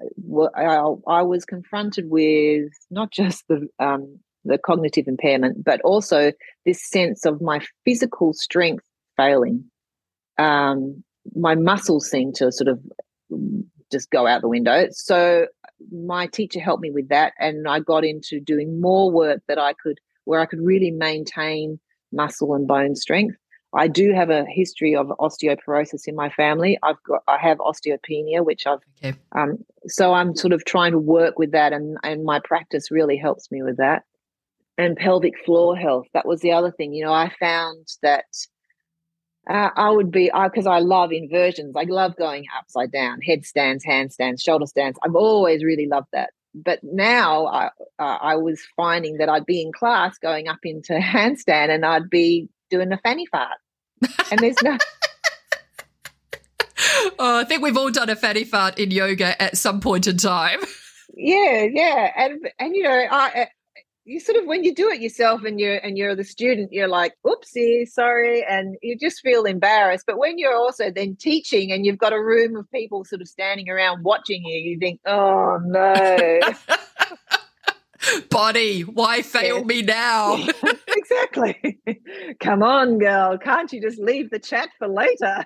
I, 0.56 0.82
I 1.08 1.22
was 1.24 1.46
confronted 1.46 2.10
with 2.10 2.72
not 2.90 3.12
just 3.12 3.44
the 3.48 3.68
um, 3.80 4.20
the 4.46 4.58
cognitive 4.58 5.08
impairment, 5.08 5.64
but 5.64 5.82
also 5.82 6.32
this 6.66 6.84
sense 6.84 7.26
of 7.26 7.42
my 7.42 7.62
physical 7.86 8.34
strength 8.34 8.86
failing. 9.18 9.64
Um, 10.38 11.04
my 11.36 11.56
muscles 11.56 12.10
seem 12.10 12.34
to 12.34 12.52
sort 12.52 12.68
of 12.68 12.80
just 13.92 14.10
go 14.10 14.26
out 14.26 14.42
the 14.42 14.48
window. 14.48 14.88
So 14.92 15.48
my 15.92 16.28
teacher 16.28 16.60
helped 16.60 16.82
me 16.82 16.92
with 16.92 17.10
that, 17.10 17.34
and 17.40 17.68
I 17.68 17.80
got 17.80 18.04
into 18.06 18.40
doing 18.40 18.82
more 18.82 19.12
work 19.12 19.42
that 19.48 19.60
I 19.60 19.74
could, 19.74 20.00
where 20.26 20.40
I 20.40 20.46
could 20.46 20.62
really 20.62 20.92
maintain 20.92 21.80
muscle 22.12 22.56
and 22.56 22.68
bone 22.68 22.96
strength. 22.96 23.36
I 23.74 23.88
do 23.88 24.12
have 24.14 24.30
a 24.30 24.46
history 24.46 24.96
of 24.96 25.08
osteoporosis 25.20 26.06
in 26.06 26.16
my 26.16 26.30
family. 26.30 26.78
I've 26.84 27.02
got 27.04 27.24
I 27.28 27.38
have 27.38 27.60
osteopenia, 27.60 28.44
which 28.44 28.68
I've 28.68 28.80
okay. 29.04 29.18
um, 29.32 29.64
so 29.88 30.14
I'm 30.14 30.36
sort 30.36 30.52
of 30.52 30.66
trying 30.66 30.92
to 30.92 31.00
work 31.00 31.40
with 31.40 31.52
that, 31.52 31.72
and 31.72 31.98
and 32.04 32.24
my 32.26 32.40
practice 32.44 32.92
really 32.92 33.18
helps 33.18 33.50
me 33.50 33.62
with 33.64 33.78
that. 33.78 34.04
And 34.82 34.98
pelvic 34.98 35.34
floor 35.46 35.76
health. 35.76 36.08
That 36.14 36.26
was 36.26 36.42
the 36.42 36.54
other 36.54 36.72
thing. 36.72 36.94
You 36.94 37.06
know, 37.06 37.14
I 37.14 37.32
found 37.40 37.88
that 38.02 38.26
uh, 39.50 39.70
I 39.76 39.90
would 39.90 40.12
be 40.12 40.32
because 40.44 40.66
I, 40.66 40.78
I 40.78 40.80
love 40.80 41.12
inversions. 41.12 41.76
I 41.76 41.84
love 41.84 42.16
going 42.16 42.46
upside 42.58 42.92
down, 42.92 43.22
headstands, 43.22 43.86
handstands, 43.86 44.42
shoulder 44.42 44.66
stands. 44.66 44.98
I've 45.04 45.16
always 45.16 45.64
really 45.64 45.88
loved 45.88 46.08
that. 46.14 46.32
But 46.54 46.80
now 46.84 47.46
I 47.46 47.68
uh, 48.00 48.18
I 48.22 48.36
was 48.36 48.62
finding 48.76 49.18
that 49.18 49.30
I'd 49.30 49.46
be 49.46 49.62
in 49.62 49.72
class 49.72 50.18
going 50.18 50.48
up 50.48 50.60
into 50.64 50.94
handstand, 50.94 51.70
and 51.70 51.86
I'd 51.86 52.10
be 52.10 52.50
doing 52.70 52.92
a 52.92 52.98
fanny 52.98 53.26
fart. 53.28 53.58
And 54.32 54.40
there's 54.40 54.62
no. 54.64 54.78
oh, 57.20 57.40
I 57.40 57.44
think 57.46 57.62
we've 57.62 57.78
all 57.78 57.92
done 57.92 58.10
a 58.10 58.16
fanny 58.16 58.44
fart 58.44 58.80
in 58.80 58.92
yoga 58.92 59.42
at 59.42 59.58
some 59.58 59.80
point 59.80 60.08
in 60.08 60.18
time. 60.18 60.60
Yeah, 61.14 61.68
yeah, 61.72 62.12
and 62.16 62.50
and 62.60 62.76
you 62.76 62.84
know, 62.84 63.08
I 63.10 63.48
you 64.06 64.20
sort 64.20 64.38
of 64.38 64.46
when 64.46 64.64
you 64.64 64.74
do 64.74 64.90
it 64.90 65.00
yourself 65.00 65.44
and 65.44 65.60
you're 65.60 65.78
and 65.78 65.98
you're 65.98 66.16
the 66.16 66.24
student, 66.24 66.74
you're 66.74 66.88
like, 66.88 67.14
oopsie, 67.26 67.88
sorry, 67.88 68.44
and 68.50 68.76
you 68.82 68.98
just 68.98 69.22
feel 69.22 69.46
embarrassed. 69.46 70.06
But 70.08 70.18
when 70.18 70.38
you're 70.38 70.56
also 70.56 70.92
then 70.92 71.16
teaching 71.16 71.72
and 71.72 71.86
you've 71.86 71.98
got 71.98 72.14
a 72.14 72.22
room 72.22 72.56
of 72.56 72.70
people 72.72 73.06
sort 73.06 73.22
of 73.22 73.28
standing 73.28 73.70
around 73.70 74.04
watching 74.04 74.44
you, 74.44 74.58
you 74.58 74.80
think, 74.80 75.00
oh 75.06 75.60
no. 75.64 76.40
Body, 78.30 78.82
why 78.82 79.22
fail 79.22 79.60
yeah. 79.60 79.64
me 79.64 79.82
now? 79.84 80.44
exactly. 80.88 81.80
Come 82.40 82.64
on, 82.64 82.98
girl. 82.98 83.38
Can't 83.38 83.72
you 83.72 83.80
just 83.80 84.00
leave 84.00 84.32
the 84.32 84.40
chat 84.40 84.70
for 84.80 84.88
later? 84.88 85.46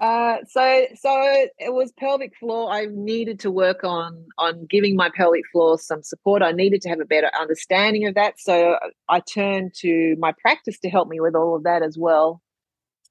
Uh, 0.00 0.38
so 0.48 0.86
so 0.94 1.46
it 1.58 1.74
was 1.74 1.92
pelvic 1.92 2.34
floor. 2.36 2.72
I 2.72 2.86
needed 2.90 3.38
to 3.40 3.50
work 3.50 3.84
on 3.84 4.24
on 4.38 4.66
giving 4.68 4.96
my 4.96 5.10
pelvic 5.14 5.44
floor 5.52 5.78
some 5.78 6.02
support. 6.02 6.42
I 6.42 6.52
needed 6.52 6.80
to 6.82 6.88
have 6.88 7.00
a 7.00 7.04
better 7.04 7.30
understanding 7.38 8.06
of 8.06 8.14
that. 8.14 8.40
So 8.40 8.78
I 9.10 9.20
turned 9.20 9.74
to 9.80 10.16
my 10.18 10.32
practice 10.40 10.78
to 10.80 10.88
help 10.88 11.08
me 11.08 11.20
with 11.20 11.34
all 11.34 11.54
of 11.54 11.64
that 11.64 11.82
as 11.82 11.98
well. 11.98 12.40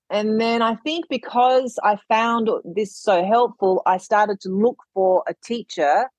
And 0.09 0.41
then 0.41 0.63
I 0.63 0.75
think 0.77 1.05
because 1.09 1.77
I 1.83 1.97
found 2.07 2.49
this 2.65 2.97
so 2.97 3.23
helpful, 3.23 3.83
I 3.85 3.97
started 3.97 4.41
to 4.41 4.49
look 4.49 4.77
for 4.95 5.23
a 5.27 5.35
teacher 5.43 6.09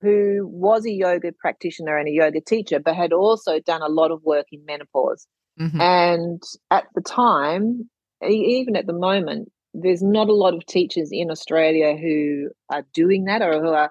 who 0.00 0.46
was 0.46 0.86
a 0.86 0.92
yoga 0.92 1.32
practitioner 1.32 1.98
and 1.98 2.06
a 2.06 2.12
yoga 2.12 2.40
teacher, 2.40 2.78
but 2.78 2.94
had 2.94 3.12
also 3.12 3.58
done 3.58 3.82
a 3.82 3.88
lot 3.88 4.12
of 4.12 4.22
work 4.22 4.46
in 4.52 4.64
menopause. 4.64 5.26
Mm-hmm. 5.60 5.80
And 5.80 6.42
at 6.70 6.84
the 6.94 7.02
time, 7.02 7.90
even 8.26 8.76
at 8.76 8.86
the 8.86 8.92
moment, 8.92 9.50
there's 9.74 10.02
not 10.02 10.28
a 10.28 10.34
lot 10.34 10.54
of 10.54 10.66
teachers 10.66 11.10
in 11.12 11.30
Australia 11.30 11.96
who 11.96 12.50
are 12.70 12.84
doing 12.92 13.24
that 13.24 13.42
or 13.42 13.60
who 13.60 13.68
are. 13.68 13.90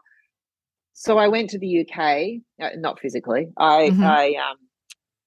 So 0.93 1.17
I 1.17 1.27
went 1.27 1.49
to 1.51 1.59
the 1.59 1.81
UK, 1.81 2.41
uh, 2.61 2.75
not 2.77 2.99
physically. 2.99 3.47
I, 3.57 3.89
mm-hmm. 3.89 4.03
I, 4.03 4.35
um, 4.49 4.57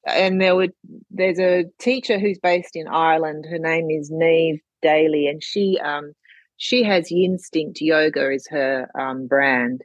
and 0.06 0.40
there 0.40 0.56
were 0.56 0.68
there's 1.10 1.38
a 1.38 1.64
teacher 1.78 2.18
who's 2.18 2.38
based 2.38 2.74
in 2.76 2.88
Ireland. 2.88 3.46
Her 3.48 3.58
name 3.58 3.88
is 3.90 4.10
Niamh 4.10 4.60
Daly, 4.82 5.28
and 5.28 5.42
she, 5.42 5.78
um, 5.82 6.12
she 6.56 6.82
has 6.82 7.10
Instinct 7.10 7.80
Yoga 7.80 8.30
is 8.32 8.46
her 8.50 8.90
um, 8.98 9.26
brand, 9.26 9.82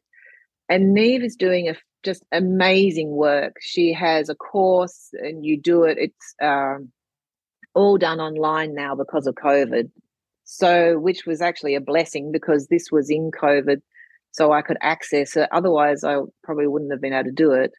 and 0.67 0.97
Niamh 0.97 1.23
is 1.23 1.35
doing 1.35 1.69
a 1.69 1.75
just 2.03 2.25
amazing 2.31 3.11
work. 3.11 3.57
She 3.61 3.93
has 3.93 4.27
a 4.27 4.35
course, 4.35 5.09
and 5.13 5.45
you 5.45 5.59
do 5.59 5.83
it. 5.83 5.97
It's 5.99 6.35
um, 6.41 6.91
all 7.75 7.97
done 7.97 8.19
online 8.19 8.73
now 8.73 8.95
because 8.95 9.27
of 9.27 9.35
COVID. 9.35 9.89
So, 10.49 10.97
which 10.97 11.25
was 11.25 11.41
actually 11.41 11.75
a 11.75 11.81
blessing 11.81 12.31
because 12.31 12.67
this 12.67 12.89
was 12.91 13.09
in 13.09 13.31
COVID, 13.31 13.81
so 14.31 14.53
I 14.53 14.61
could 14.61 14.77
access 14.81 15.35
it. 15.35 15.49
Otherwise, 15.51 16.05
I 16.05 16.19
probably 16.43 16.67
wouldn't 16.67 16.91
have 16.91 17.01
been 17.01 17.13
able 17.13 17.25
to 17.25 17.31
do 17.31 17.51
it. 17.51 17.71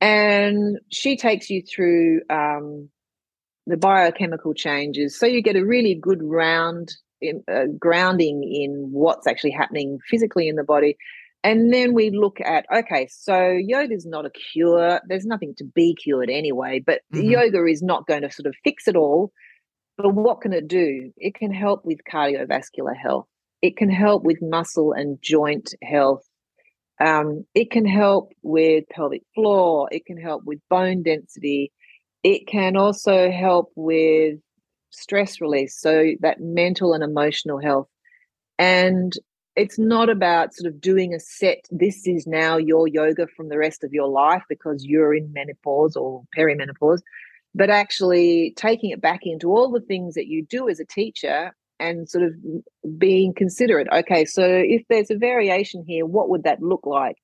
And 0.00 0.78
she 0.92 1.16
takes 1.16 1.48
you 1.48 1.62
through 1.62 2.20
um, 2.28 2.90
the 3.66 3.78
biochemical 3.78 4.52
changes, 4.52 5.18
so 5.18 5.26
you 5.26 5.42
get 5.42 5.56
a 5.56 5.64
really 5.64 5.94
good 5.94 6.22
round 6.22 6.94
in, 7.22 7.42
uh, 7.50 7.64
grounding 7.78 8.44
in 8.44 8.88
what's 8.92 9.26
actually 9.26 9.52
happening 9.52 9.98
physically 10.10 10.48
in 10.48 10.56
the 10.56 10.64
body 10.64 10.98
and 11.46 11.72
then 11.72 11.94
we 11.94 12.10
look 12.10 12.40
at 12.40 12.66
okay, 12.74 13.06
so 13.08 13.52
yoga 13.52 13.94
is 13.94 14.04
not 14.04 14.26
a 14.26 14.30
cure. 14.30 15.00
There's 15.06 15.24
nothing 15.24 15.54
to 15.58 15.64
be 15.64 15.94
cured 15.94 16.28
anyway, 16.28 16.82
but 16.84 17.02
mm-hmm. 17.14 17.30
yoga 17.30 17.64
is 17.66 17.82
not 17.82 18.08
going 18.08 18.22
to 18.22 18.30
sort 18.32 18.46
of 18.46 18.56
fix 18.64 18.88
it 18.88 18.96
all. 18.96 19.32
But 19.96 20.14
what 20.14 20.40
can 20.42 20.52
it 20.52 20.68
do? 20.68 21.12
It 21.16 21.34
can 21.34 21.52
help 21.52 21.84
with 21.84 21.98
cardiovascular 22.10 22.96
health. 22.96 23.26
It 23.62 23.76
can 23.76 23.90
help 23.90 24.22
with 24.24 24.42
muscle 24.42 24.92
and 24.92 25.18
joint 25.22 25.74
health. 25.82 26.22
Um, 27.00 27.44
it 27.54 27.70
can 27.70 27.86
help 27.86 28.32
with 28.42 28.84
pelvic 28.90 29.22
floor. 29.34 29.88
It 29.90 30.04
can 30.06 30.18
help 30.18 30.44
with 30.44 30.60
bone 30.68 31.02
density. 31.02 31.72
It 32.22 32.46
can 32.46 32.76
also 32.76 33.30
help 33.30 33.72
with 33.74 34.38
stress 34.90 35.40
release, 35.40 35.78
so 35.78 36.12
that 36.20 36.40
mental 36.40 36.92
and 36.92 37.02
emotional 37.04 37.60
health. 37.60 37.88
And 38.58 39.12
it's 39.56 39.78
not 39.78 40.10
about 40.10 40.54
sort 40.54 40.72
of 40.72 40.80
doing 40.80 41.14
a 41.14 41.20
set 41.20 41.64
this 41.70 42.06
is 42.06 42.26
now 42.26 42.58
your 42.58 42.86
yoga 42.86 43.26
from 43.36 43.48
the 43.48 43.58
rest 43.58 43.82
of 43.84 43.92
your 43.92 44.08
life 44.08 44.42
because 44.48 44.84
you're 44.84 45.14
in 45.14 45.32
menopause 45.32 45.96
or 45.96 46.22
perimenopause 46.36 47.00
but 47.56 47.70
actually 47.70 48.52
taking 48.56 48.90
it 48.90 49.00
back 49.00 49.20
into 49.22 49.50
all 49.50 49.70
the 49.70 49.80
things 49.80 50.14
that 50.14 50.26
you 50.26 50.44
do 50.44 50.68
as 50.68 50.80
a 50.80 50.84
teacher 50.84 51.54
and 51.78 52.08
sort 52.08 52.24
of 52.24 52.32
being 52.98 53.34
considerate 53.34 53.88
okay 53.92 54.24
so 54.24 54.44
if 54.44 54.82
there's 54.88 55.10
a 55.10 55.16
variation 55.16 55.84
here 55.86 56.06
what 56.06 56.28
would 56.28 56.44
that 56.44 56.62
look 56.62 56.86
like 56.86 57.16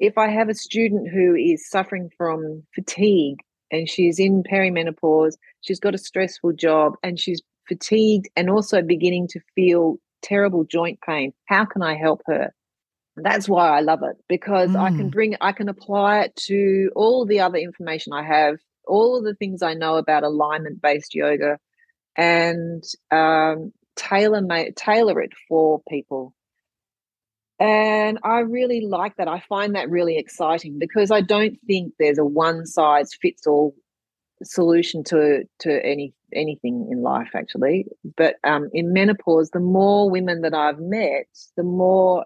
if 0.00 0.18
i 0.18 0.28
have 0.28 0.48
a 0.48 0.54
student 0.54 1.08
who 1.08 1.34
is 1.34 1.68
suffering 1.68 2.10
from 2.16 2.62
fatigue 2.74 3.38
and 3.70 3.88
she's 3.88 4.18
in 4.18 4.42
perimenopause 4.42 5.34
she's 5.60 5.80
got 5.80 5.94
a 5.94 5.98
stressful 5.98 6.52
job 6.52 6.94
and 7.02 7.20
she's 7.20 7.42
fatigued 7.68 8.28
and 8.36 8.50
also 8.50 8.82
beginning 8.82 9.28
to 9.28 9.40
feel 9.54 9.98
terrible 10.24 10.64
joint 10.64 10.98
pain. 11.06 11.32
How 11.46 11.64
can 11.64 11.82
I 11.82 11.94
help 11.94 12.22
her? 12.26 12.52
That's 13.16 13.48
why 13.48 13.68
I 13.68 13.80
love 13.80 14.02
it 14.02 14.16
because 14.28 14.70
mm. 14.70 14.80
I 14.80 14.88
can 14.88 15.08
mm. 15.08 15.12
bring, 15.12 15.36
I 15.40 15.52
can 15.52 15.68
apply 15.68 16.22
it 16.22 16.36
to 16.46 16.90
all 16.96 17.24
the 17.24 17.40
other 17.40 17.58
information 17.58 18.12
I 18.12 18.24
have, 18.24 18.56
all 18.86 19.16
of 19.16 19.24
the 19.24 19.34
things 19.34 19.62
I 19.62 19.74
know 19.74 19.96
about 19.96 20.24
alignment 20.24 20.82
based 20.82 21.14
yoga, 21.14 21.58
and 22.16 22.82
um, 23.10 23.72
tailor 23.96 24.42
tailor 24.76 25.20
it 25.20 25.32
for 25.48 25.80
people. 25.88 26.34
And 27.60 28.18
I 28.24 28.40
really 28.40 28.80
like 28.80 29.16
that. 29.16 29.28
I 29.28 29.40
find 29.48 29.74
that 29.74 29.88
really 29.88 30.18
exciting 30.18 30.78
because 30.78 31.10
I 31.10 31.20
don't 31.20 31.56
think 31.66 31.94
there's 31.98 32.18
a 32.18 32.24
one 32.24 32.66
size 32.66 33.14
fits 33.14 33.46
all 33.46 33.74
solution 34.42 35.04
to 35.04 35.44
to 35.60 35.84
any 35.84 36.12
anything 36.34 36.88
in 36.90 37.02
life 37.02 37.30
actually 37.34 37.86
but 38.16 38.36
um, 38.44 38.68
in 38.72 38.92
menopause 38.92 39.50
the 39.50 39.60
more 39.60 40.10
women 40.10 40.40
that 40.40 40.54
i've 40.54 40.80
met 40.80 41.26
the 41.56 41.62
more 41.62 42.24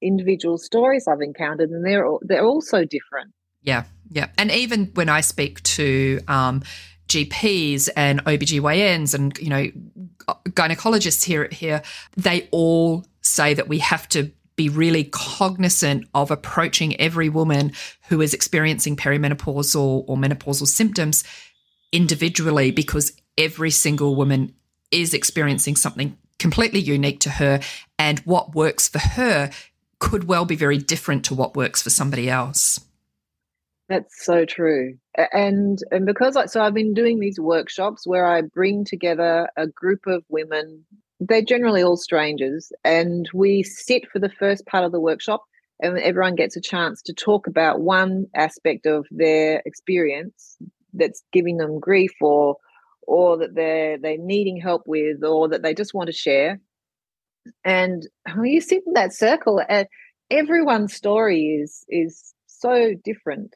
individual 0.00 0.56
stories 0.56 1.06
i've 1.06 1.20
encountered 1.20 1.70
and 1.70 1.84
they're 1.84 2.06
they're 2.22 2.44
all 2.44 2.62
so 2.62 2.84
different 2.84 3.32
yeah 3.62 3.84
yeah. 4.14 4.28
And 4.36 4.50
even 4.50 4.90
when 4.94 5.08
i 5.08 5.20
speak 5.20 5.62
to 5.62 6.20
um, 6.28 6.62
GPs 7.08 7.88
and 7.96 8.24
OBGYNs 8.24 9.14
and 9.14 9.36
you 9.38 9.48
know 9.48 9.66
gynecologists 10.50 11.24
here 11.24 11.48
here 11.50 11.82
they 12.16 12.48
all 12.52 13.04
say 13.22 13.54
that 13.54 13.68
we 13.68 13.78
have 13.78 14.08
to 14.10 14.30
be 14.56 14.68
really 14.68 15.04
cognizant 15.04 16.06
of 16.14 16.30
approaching 16.30 16.98
every 17.00 17.28
woman 17.28 17.72
who 18.08 18.20
is 18.20 18.34
experiencing 18.34 18.96
perimenopausal 18.96 20.04
or 20.06 20.16
menopausal 20.16 20.66
symptoms 20.66 21.24
individually 21.90 22.70
because 22.70 23.12
every 23.38 23.70
single 23.70 24.14
woman 24.14 24.54
is 24.90 25.14
experiencing 25.14 25.74
something 25.74 26.16
completely 26.38 26.80
unique 26.80 27.20
to 27.20 27.30
her 27.30 27.60
and 27.98 28.18
what 28.20 28.54
works 28.54 28.88
for 28.88 28.98
her 28.98 29.50
could 29.98 30.24
well 30.24 30.44
be 30.44 30.56
very 30.56 30.78
different 30.78 31.24
to 31.24 31.34
what 31.34 31.56
works 31.56 31.82
for 31.82 31.90
somebody 31.90 32.28
else 32.28 32.80
that's 33.88 34.24
so 34.24 34.44
true. 34.44 34.94
And 35.32 35.78
and 35.90 36.06
because 36.06 36.36
I, 36.36 36.46
so 36.46 36.62
i've 36.62 36.74
been 36.74 36.94
doing 36.94 37.20
these 37.20 37.38
workshops 37.38 38.06
where 38.06 38.26
i 38.26 38.40
bring 38.40 38.84
together 38.84 39.48
a 39.56 39.66
group 39.66 40.06
of 40.06 40.24
women 40.28 40.84
they're 41.28 41.42
generally 41.42 41.82
all 41.82 41.96
strangers, 41.96 42.72
and 42.84 43.28
we 43.32 43.62
sit 43.62 44.10
for 44.10 44.18
the 44.18 44.30
first 44.30 44.66
part 44.66 44.84
of 44.84 44.92
the 44.92 45.00
workshop, 45.00 45.42
and 45.80 45.98
everyone 45.98 46.34
gets 46.34 46.56
a 46.56 46.60
chance 46.60 47.02
to 47.02 47.12
talk 47.12 47.46
about 47.46 47.80
one 47.80 48.26
aspect 48.34 48.86
of 48.86 49.06
their 49.10 49.62
experience 49.64 50.56
that's 50.94 51.22
giving 51.32 51.56
them 51.58 51.78
grief 51.78 52.12
or 52.20 52.56
or 53.06 53.36
that 53.38 53.54
they're 53.54 53.98
they're 53.98 54.18
needing 54.18 54.56
help 54.56 54.82
with 54.86 55.22
or 55.24 55.48
that 55.48 55.62
they 55.62 55.74
just 55.74 55.94
want 55.94 56.08
to 56.08 56.12
share. 56.12 56.60
And 57.64 58.06
when 58.34 58.46
you 58.46 58.60
sit 58.60 58.82
in 58.86 58.92
that 58.94 59.12
circle 59.12 59.62
and 59.68 59.86
everyone's 60.30 60.94
story 60.94 61.60
is 61.62 61.84
is 61.88 62.34
so 62.46 62.94
different 63.04 63.54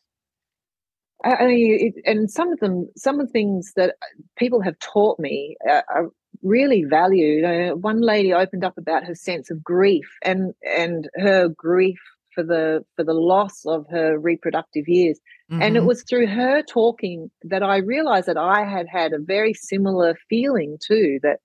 I 1.24 1.46
mean, 1.46 1.92
it, 1.94 2.02
and 2.04 2.30
some 2.30 2.52
of 2.52 2.60
them, 2.60 2.88
some 2.96 3.20
of 3.20 3.26
the 3.26 3.32
things 3.32 3.72
that 3.76 3.96
people 4.36 4.60
have 4.60 4.78
taught 4.78 5.18
me 5.18 5.56
uh, 5.68 5.82
are 5.88 6.10
really 6.42 6.84
valued. 6.84 7.44
Uh, 7.44 7.74
one 7.74 8.00
lady 8.00 8.32
opened 8.32 8.64
up 8.64 8.76
about 8.78 9.04
her 9.04 9.14
sense 9.14 9.50
of 9.50 9.64
grief 9.64 10.06
and 10.22 10.54
and 10.64 11.08
her 11.16 11.48
grief 11.48 11.98
for 12.34 12.44
the 12.44 12.84
for 12.96 13.04
the 13.04 13.14
loss 13.14 13.64
of 13.64 13.86
her 13.90 14.18
reproductive 14.18 14.84
years, 14.88 15.18
mm-hmm. 15.50 15.62
and 15.62 15.76
it 15.76 15.80
mm-hmm. 15.80 15.88
was 15.88 16.04
through 16.04 16.26
her 16.26 16.62
talking 16.62 17.30
that 17.44 17.62
I 17.62 17.78
realized 17.78 18.26
that 18.26 18.36
I 18.36 18.64
had 18.64 18.86
had 18.86 19.12
a 19.12 19.18
very 19.18 19.54
similar 19.54 20.16
feeling 20.28 20.76
too. 20.86 21.18
That 21.22 21.38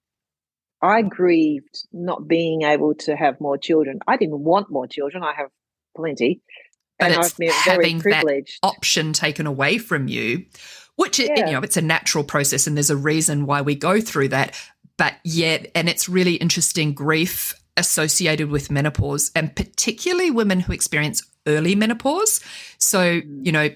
I 0.82 1.02
grieved 1.02 1.88
not 1.94 2.28
being 2.28 2.64
able 2.64 2.94
to 2.96 3.16
have 3.16 3.40
more 3.40 3.58
children. 3.58 4.00
I 4.06 4.18
didn't 4.18 4.40
want 4.40 4.70
more 4.70 4.88
children. 4.88 5.24
I 5.24 5.34
have 5.38 5.50
plenty 5.96 6.42
but 7.02 7.36
it's 7.40 7.56
having 7.56 8.00
that 8.00 8.44
option 8.64 9.14
taken 9.14 9.48
away 9.48 9.78
from 9.78 10.08
you, 10.08 10.46
which 10.96 11.20
yeah. 11.20 11.28
you 11.36 11.52
know 11.52 11.60
it's 11.60 11.78
a 11.78 11.82
natural 11.82 12.24
process, 12.24 12.68
and 12.68 12.78
there's 12.78 12.90
a 12.90 12.98
reason 12.98 13.46
why 13.46 13.62
we 13.62 13.76
go 13.76 14.00
through 14.00 14.30
that. 14.30 14.56
But 14.98 15.16
yet, 15.24 15.72
and 15.74 15.90
it's 15.90 16.08
really 16.08 16.36
interesting 16.36 16.94
grief 16.94 17.56
associated 17.76 18.50
with 18.50 18.70
menopause, 18.70 19.32
and 19.36 19.56
particularly 19.56 20.32
women 20.32 20.60
who 20.60 20.74
experience 20.74 21.24
early 21.48 21.76
menopause. 21.76 22.40
So 22.78 23.22
mm. 23.22 23.46
you 23.46 23.52
know, 23.52 23.70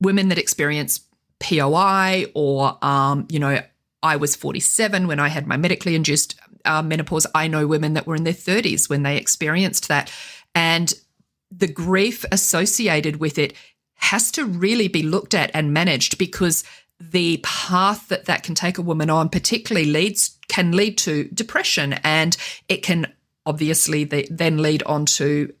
women 0.00 0.28
that 0.28 0.38
experience 0.38 1.00
POI 1.40 2.26
or 2.34 2.78
um, 2.82 3.26
you 3.30 3.38
know, 3.38 3.60
I 4.02 4.16
was 4.16 4.36
47 4.36 5.06
when 5.06 5.18
I 5.18 5.28
had 5.28 5.46
my 5.46 5.56
medically 5.56 5.94
induced 5.94 6.38
uh, 6.64 6.82
menopause. 6.82 7.26
I 7.34 7.48
know 7.48 7.66
women 7.66 7.94
that 7.94 8.06
were 8.06 8.16
in 8.16 8.24
their 8.24 8.32
30s 8.32 8.88
when 8.88 9.02
they 9.02 9.16
experienced 9.16 9.88
that. 9.88 10.12
And 10.54 10.92
the 11.50 11.68
grief 11.68 12.24
associated 12.30 13.16
with 13.16 13.38
it 13.38 13.54
has 13.94 14.30
to 14.32 14.44
really 14.44 14.88
be 14.88 15.02
looked 15.02 15.34
at 15.34 15.50
and 15.54 15.72
managed 15.72 16.18
because 16.18 16.64
the 17.00 17.40
path 17.42 18.08
that 18.08 18.24
that 18.26 18.42
can 18.42 18.54
take 18.54 18.78
a 18.78 18.82
woman 18.82 19.10
on 19.10 19.28
particularly 19.28 19.90
leads 19.90 20.36
can 20.48 20.72
lead 20.72 20.98
to 20.98 21.24
depression 21.28 21.94
and 22.04 22.36
it 22.68 22.82
can 22.82 23.06
obviously 23.46 24.04
then 24.04 24.58
lead 24.58 24.82
on 24.84 25.06
to 25.06 25.52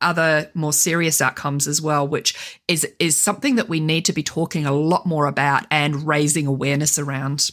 other 0.00 0.48
more 0.54 0.72
serious 0.72 1.20
outcomes 1.20 1.66
as 1.66 1.82
well 1.82 2.06
which 2.06 2.60
is 2.68 2.86
is 3.00 3.16
something 3.16 3.56
that 3.56 3.68
we 3.68 3.80
need 3.80 4.04
to 4.04 4.12
be 4.12 4.22
talking 4.22 4.64
a 4.64 4.72
lot 4.72 5.04
more 5.04 5.26
about 5.26 5.66
and 5.70 6.06
raising 6.06 6.46
awareness 6.46 6.98
around. 6.98 7.50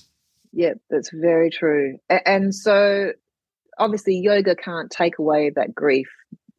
Yeah 0.54 0.74
that's 0.90 1.10
very 1.12 1.50
true. 1.50 1.98
And 2.10 2.54
so 2.54 3.14
obviously 3.80 4.18
yoga 4.18 4.56
can't 4.56 4.92
take 4.92 5.18
away 5.18 5.52
that 5.56 5.74
grief. 5.74 6.10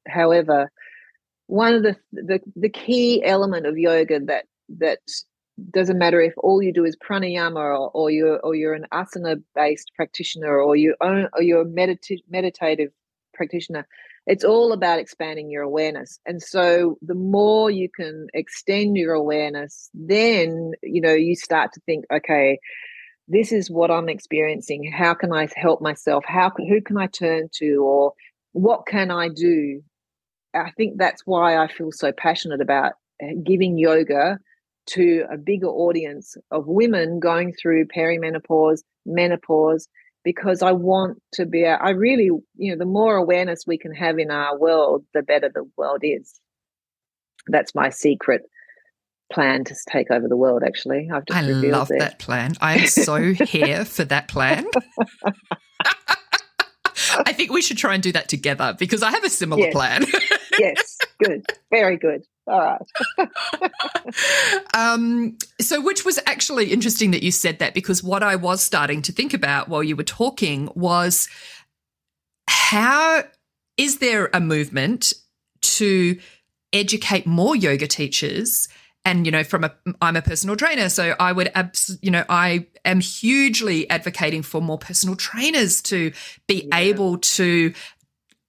However 0.09 0.71
one 1.47 1.75
of 1.75 1.83
the, 1.83 1.97
the 2.13 2.41
the 2.57 2.69
key 2.69 3.25
element 3.25 3.67
of 3.67 3.79
yoga 3.79 4.21
that 4.21 4.47
that 4.69 4.99
doesn't 5.71 5.99
matter 5.99 6.21
if 6.21 6.35
all 6.39 6.63
you 6.63 6.73
do 6.73 6.85
is 6.85 6.97
pranayama 6.97 7.57
or, 7.57 7.91
or 7.91 8.11
you're 8.11 8.39
or 8.41 8.55
you're 8.55 8.75
an 8.75 8.87
asana 8.93 9.43
based 9.55 9.91
practitioner 9.97 10.61
or 10.61 10.77
you 10.77 10.95
own 11.01 11.29
or 11.33 11.43
you're 11.43 11.63
a 11.63 11.67
medita- 11.67 12.23
meditative 12.29 12.91
practitioner 13.35 13.87
it's 14.27 14.45
all 14.45 14.73
about 14.73 14.99
expanding 14.99 15.51
your 15.51 15.63
awareness. 15.63 16.19
And 16.27 16.43
so 16.43 16.99
the 17.01 17.15
more 17.15 17.71
you 17.71 17.89
can 17.89 18.27
extend 18.35 18.97
your 18.97 19.15
awareness 19.15 19.89
then 19.95 20.73
you 20.83 21.01
know 21.01 21.15
you 21.15 21.37
start 21.37 21.73
to 21.75 21.81
think 21.87 22.05
okay 22.13 22.59
this 23.29 23.51
is 23.51 23.71
what 23.71 23.91
i'm 23.91 24.09
experiencing. 24.09 24.91
How 24.93 25.15
can 25.15 25.33
i 25.33 25.49
help 25.57 25.81
myself? 25.81 26.25
How 26.27 26.51
who 26.57 26.81
can 26.81 26.97
i 26.99 27.07
turn 27.07 27.49
to? 27.55 27.77
Or 27.85 28.13
what 28.53 28.87
can 28.87 29.11
i 29.11 29.29
do 29.29 29.83
I 30.57 30.71
think 30.77 30.99
that's 30.99 31.23
why 31.25 31.57
I 31.57 31.69
feel 31.69 31.93
so 31.93 32.13
passionate 32.13 32.61
about 32.61 32.93
uh, 33.23 33.29
giving 33.45 33.79
yoga 33.79 34.39
to 34.89 35.25
a 35.31 35.37
bigger 35.37 35.69
audience 35.69 36.37
of 36.51 36.67
women 36.67 37.19
going 37.19 37.53
through 37.53 37.87
perimenopause, 37.87 38.83
menopause, 39.05 39.89
because 40.25 40.63
I 40.63 40.73
want 40.73 41.23
to 41.35 41.47
be, 41.47 41.67
I 41.67 41.91
really, 41.91 42.31
you 42.57 42.73
know, 42.73 42.77
the 42.77 42.85
more 42.85 43.17
awareness 43.17 43.65
we 43.67 43.79
can 43.79 43.93
have 43.93 44.19
in 44.19 44.31
our 44.31 44.59
world, 44.59 45.05
the 45.15 45.23
better 45.23 45.49
the 45.49 45.69
world 45.77 46.01
is. 46.03 46.41
That's 47.49 47.75
my 47.75 47.91
secret 47.91 48.43
plan 49.33 49.65
to 49.65 49.75
take 49.89 50.11
over 50.11 50.29
the 50.29 50.37
world, 50.37 50.63
actually. 50.65 51.09
I've 51.13 51.27
just 51.27 51.39
I 51.39 51.43
love 51.43 51.91
it. 51.91 51.99
that 51.99 52.19
plan. 52.19 52.55
I 52.61 52.79
am 52.79 52.87
so 52.87 53.17
here 53.33 53.85
for 53.85 54.05
that 54.05 54.29
plan. 54.29 54.67
I 57.25 57.33
think 57.33 57.53
we 57.53 57.63
should 57.63 57.79
try 57.79 57.95
and 57.95 58.03
do 58.03 58.13
that 58.13 58.29
together 58.29 58.75
because 58.79 59.03
I 59.03 59.11
have 59.11 59.25
a 59.25 59.31
similar 59.31 59.63
yes. 59.63 59.73
plan. 59.73 60.05
yes, 60.59 60.99
good. 61.23 61.47
Very 61.71 61.97
good. 61.97 62.25
All 62.47 62.61
right. 62.61 63.29
um, 64.75 65.37
so, 65.61 65.81
which 65.81 66.05
was 66.05 66.19
actually 66.27 66.73
interesting 66.73 67.11
that 67.11 67.23
you 67.23 67.31
said 67.31 67.59
that 67.59 67.75
because 67.75 68.03
what 68.03 68.23
I 68.23 68.37
was 68.37 68.63
starting 68.63 69.03
to 69.03 69.13
think 69.13 69.35
about 69.35 69.69
while 69.69 69.83
you 69.83 69.97
were 69.97 70.05
talking 70.05 70.69
was 70.75 71.29
how 72.49 73.25
is 73.77 73.99
there 73.99 74.31
a 74.33 74.41
movement 74.41 75.13
to 75.61 76.19
educate 76.73 77.27
more 77.27 77.57
yoga 77.57 77.87
teachers 77.87 78.69
and 79.07 79.25
you 79.25 79.33
know 79.33 79.45
from 79.45 79.65
a 79.65 79.73
i'm 80.03 80.17
a 80.17 80.21
personal 80.21 80.57
trainer 80.57 80.91
so 80.91 81.15
i 81.19 81.33
would 81.33 81.51
abs- 81.55 81.97
you 82.03 82.11
know 82.11 82.25
i 82.29 82.67
am 82.85 83.01
hugely 83.01 83.89
advocating 83.89 84.43
for 84.43 84.61
more 84.61 84.77
personal 84.77 85.17
trainers 85.17 85.81
to 85.81 86.13
be 86.47 86.67
yeah. 86.69 86.79
able 86.79 87.17
to 87.19 87.73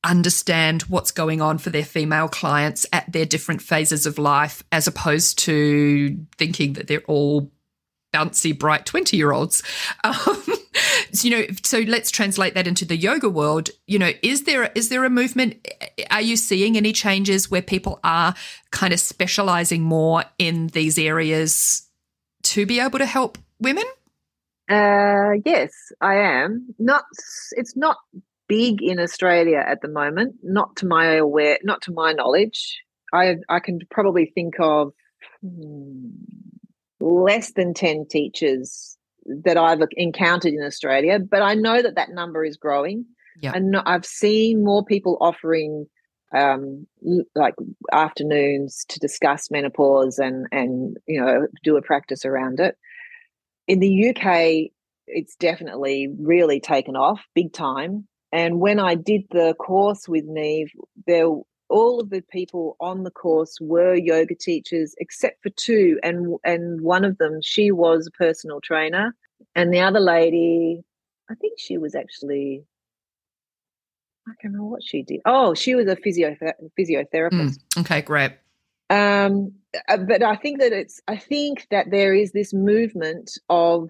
understand 0.04 0.82
what's 0.84 1.12
going 1.12 1.42
on 1.42 1.58
for 1.58 1.70
their 1.70 1.86
female 1.86 2.28
clients 2.28 2.86
at 2.92 3.10
their 3.12 3.26
different 3.26 3.62
phases 3.62 4.06
of 4.06 4.18
life 4.18 4.64
as 4.72 4.88
opposed 4.88 5.38
to 5.38 6.18
thinking 6.38 6.74
that 6.74 6.88
they're 6.88 7.02
all 7.08 7.52
bouncy 8.14 8.58
bright 8.58 8.86
20 8.86 9.18
year 9.18 9.32
olds 9.32 9.62
um, 10.04 10.44
you 11.24 11.30
know 11.30 11.44
so 11.64 11.80
let's 11.80 12.12
translate 12.12 12.54
that 12.54 12.68
into 12.68 12.86
the 12.86 12.98
yoga 12.98 13.30
world. 13.30 13.70
You 13.86 14.00
know 14.00 14.12
is 14.22 14.44
there 14.44 14.72
is 14.76 14.90
there 14.90 15.04
a 15.04 15.10
movement 15.10 15.68
are 16.12 16.22
you 16.22 16.38
seeing 16.38 16.78
any 16.78 16.94
changes 16.94 17.50
where 17.50 17.62
people 17.62 18.00
are 18.04 18.36
kind 18.72 18.94
of 18.94 19.00
specializing 19.00 19.84
more 19.84 20.24
in 20.38 20.68
these 20.68 20.98
areas 20.98 21.88
to 22.44 22.66
be 22.66 22.80
able 22.80 23.00
to 23.00 23.06
help 23.06 23.38
women? 23.60 23.86
Uh 24.70 25.40
yes 25.46 25.72
i 26.02 26.16
am. 26.16 26.68
Not 26.80 27.06
it's 27.52 27.76
not 27.76 27.98
big 28.48 28.82
in 28.82 28.98
australia 28.98 29.62
at 29.66 29.82
the 29.82 29.90
moment 29.90 30.36
not 30.42 30.74
to 30.78 30.88
my 30.88 31.16
aware 31.16 31.58
not 31.64 31.82
to 31.84 31.92
my 31.92 32.14
knowledge. 32.14 32.80
I 33.14 33.38
i 33.50 33.60
can 33.60 33.80
probably 33.90 34.32
think 34.34 34.56
of 34.60 34.94
hmm, 35.42 36.10
less 37.00 37.54
than 37.54 37.74
10 37.74 38.08
teachers 38.10 38.98
that 39.44 39.58
I've 39.58 39.82
encountered 39.92 40.54
in 40.54 40.64
Australia, 40.64 41.20
but 41.20 41.42
I 41.42 41.54
know 41.54 41.82
that 41.82 41.96
that 41.96 42.12
number 42.12 42.46
is 42.46 42.58
growing. 42.58 43.06
Yeah. 43.42 43.52
And 43.54 43.76
I've 43.78 44.06
seen 44.06 44.64
more 44.64 44.84
people 44.84 45.18
offering 45.22 45.88
um, 46.34 46.88
like 47.36 47.56
afternoons 47.92 48.86
to 48.90 49.00
discuss 49.00 49.50
menopause 49.50 50.20
and 50.20 50.46
and 50.52 50.98
you 51.08 51.22
know 51.22 51.48
do 51.64 51.78
a 51.78 51.82
practice 51.82 52.26
around 52.26 52.60
it. 52.60 52.76
In 53.68 53.80
the 53.80 54.10
UK, 54.10 54.72
it's 55.08 55.36
definitely 55.36 56.10
really 56.20 56.60
taken 56.60 56.96
off 56.96 57.22
big 57.34 57.54
time. 57.54 58.08
And 58.32 58.60
when 58.60 58.80
I 58.80 58.96
did 58.96 59.24
the 59.32 59.54
course 59.54 60.08
with 60.08 60.28
Niamh, 60.28 60.68
there 61.06 61.30
all 61.70 62.00
of 62.00 62.10
the 62.10 62.22
people 62.22 62.76
on 62.80 63.04
the 63.04 63.12
course 63.12 63.58
were 63.60 63.96
yoga 63.96 64.36
teachers 64.36 64.96
except 65.00 65.42
for 65.44 65.50
two 65.50 66.00
and 66.04 66.38
and 66.44 66.82
one 66.82 67.04
of 67.04 67.18
them 67.18 67.40
she 67.42 67.72
was 67.72 68.08
a 68.08 68.12
personal 68.12 68.62
trainer. 68.62 69.16
And 69.56 69.74
the 69.74 69.80
other 69.80 70.00
lady 70.00 70.84
i 71.30 71.36
think 71.36 71.60
she 71.60 71.78
was 71.78 71.96
actually 71.96 72.64
i 74.28 74.32
don't 74.42 74.54
know 74.54 74.66
what 74.66 74.84
she 74.84 75.04
did. 75.04 75.22
Oh 75.26 75.54
she 75.54 75.76
was 75.76 75.88
a 75.88 75.96
physio 75.96 76.36
physiotherapist. 76.80 77.58
Mm, 77.58 77.82
okay 77.82 78.02
great. 78.02 78.34
Um 78.90 79.54
uh, 79.90 79.98
but 79.98 80.24
i 80.24 80.36
think 80.36 80.60
that 80.60 80.72
it's 80.72 81.02
i 81.08 81.18
think 81.18 81.68
that 81.72 81.92
there 81.92 82.14
is 82.14 82.32
this 82.32 82.54
movement 82.54 83.38
of 83.50 83.90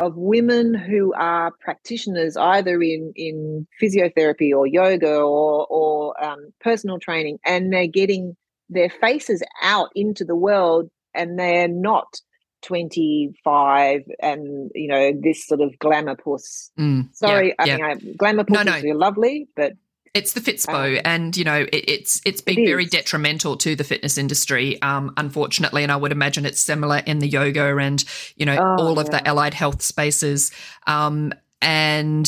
of 0.00 0.16
women 0.16 0.74
who 0.74 1.12
are 1.14 1.52
practitioners 1.60 2.36
either 2.36 2.82
in 2.82 3.12
in 3.14 3.66
physiotherapy 3.80 4.52
or 4.52 4.66
yoga 4.66 5.16
or 5.20 5.66
or 5.68 6.24
um, 6.24 6.52
personal 6.60 6.98
training, 6.98 7.38
and 7.44 7.72
they're 7.72 7.86
getting 7.86 8.36
their 8.68 8.90
faces 8.90 9.42
out 9.62 9.90
into 9.94 10.24
the 10.24 10.34
world, 10.36 10.90
and 11.14 11.38
they're 11.38 11.68
not 11.68 12.20
25 12.62 14.02
and 14.20 14.70
you 14.74 14.86
know 14.86 15.12
this 15.22 15.46
sort 15.46 15.60
of 15.62 15.78
glamour 15.78 16.14
puss 16.14 16.70
Mm, 16.78 17.08
sorry 17.14 17.48
yeah, 17.48 17.54
i 17.58 17.64
yeah. 17.64 17.76
mean 17.76 17.84
I, 17.84 17.94
glamour 18.18 18.44
puss 18.44 18.56
No, 18.58 18.62
no. 18.70 18.76
is 18.76 18.82
really 18.82 18.96
lovely 18.98 19.48
but 19.56 19.72
It's 20.12 20.32
the 20.32 20.40
Fitspo, 20.40 20.96
Um, 20.98 21.02
and 21.04 21.36
you 21.36 21.44
know 21.44 21.66
it, 21.72 21.84
it's 21.88 22.20
it's 22.24 22.40
been 22.40 22.58
it 22.58 22.66
very 22.66 22.84
detrimental 22.84 23.56
to 23.58 23.76
the 23.76 23.84
fitness 23.84 24.18
industry, 24.18 24.80
um, 24.82 25.12
unfortunately. 25.16 25.82
And 25.84 25.92
I 25.92 25.96
would 25.96 26.12
imagine 26.12 26.44
it's 26.46 26.60
similar 26.60 26.98
in 27.06 27.20
the 27.20 27.28
yoga 27.28 27.76
and 27.76 28.04
you 28.36 28.44
know 28.44 28.56
Oh, 28.58 28.82
all 28.82 28.98
of 28.98 29.06
yeah. 29.06 29.20
the 29.20 29.28
allied 29.28 29.54
health 29.54 29.82
spaces. 29.82 30.50
Um, 30.86 31.32
and 31.62 32.26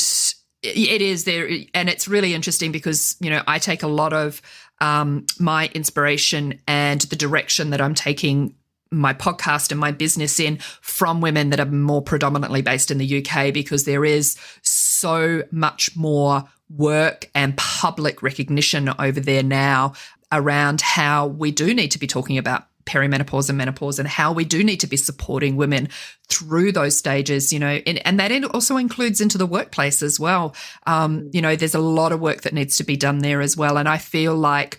it 0.63 1.03
is 1.03 1.25
there, 1.25 1.49
and 1.75 1.89
it's 1.89 2.07
really 2.07 2.35
interesting 2.35 2.71
because 2.71 3.17
you 3.21 3.31
know 3.31 3.43
I 3.49 3.59
take 3.59 3.83
a 3.83 3.89
lot 3.89 4.13
of 4.13 4.41
um, 4.81 5.27
my 5.41 5.69
inspiration 5.75 6.61
and 6.69 7.01
the 7.03 7.17
direction 7.17 7.71
that 7.71 7.81
I'm 7.81 7.95
taking 7.95 8.55
my 8.93 9.15
podcast 9.15 9.71
and 9.71 9.81
my 9.81 9.91
business 9.91 10.39
in 10.39 10.59
from 10.83 11.21
women 11.21 11.51
that 11.51 11.59
are 11.59 11.67
more 11.67 12.03
predominantly 12.03 12.61
based 12.63 12.91
in 12.91 12.99
the 12.99 13.25
UK 13.25 13.53
because 13.53 13.85
there 13.85 14.05
is 14.05 14.37
so 14.61 15.43
much 15.51 15.97
more 15.97 16.45
work 16.77 17.31
and 17.35 17.57
public 17.57 18.23
recognition 18.23 18.91
over 18.99 19.21
there 19.21 19.43
now 19.43 19.93
around 20.31 20.81
how 20.81 21.27
we 21.27 21.51
do 21.51 21.75
need 21.75 21.91
to 21.91 21.99
be 21.99 22.07
talking 22.07 22.39
about 22.39 22.67
perimenopause 22.85 23.49
and 23.49 23.59
menopause 23.59 23.99
and 23.99 24.09
how 24.09 24.33
we 24.33 24.45
do 24.45 24.65
need 24.65 24.81
to 24.81 24.87
be 24.89 24.97
supporting 24.97 25.57
women 25.57 25.89
through 26.29 26.73
those 26.73 26.97
stages 26.97 27.53
you 27.53 27.59
know 27.59 27.81
and, 27.87 28.05
and 28.05 28.19
that 28.19 28.33
also 28.47 28.77
includes 28.77 29.21
into 29.21 29.39
the 29.39 29.47
workplace 29.47 30.03
as 30.03 30.19
well. 30.19 30.55
Um, 30.87 31.31
you 31.33 31.41
know 31.41 31.55
there's 31.55 31.75
a 31.75 31.81
lot 31.81 32.13
of 32.13 32.21
work 32.21 32.43
that 32.43 32.53
needs 32.53 32.77
to 32.79 32.85
be 32.85 32.97
done 32.97 33.19
there 33.19 33.41
as 33.41 33.57
well. 33.57 33.77
And 33.77 33.89
i 33.89 33.99
feel 33.99 34.35
like 34.35 34.79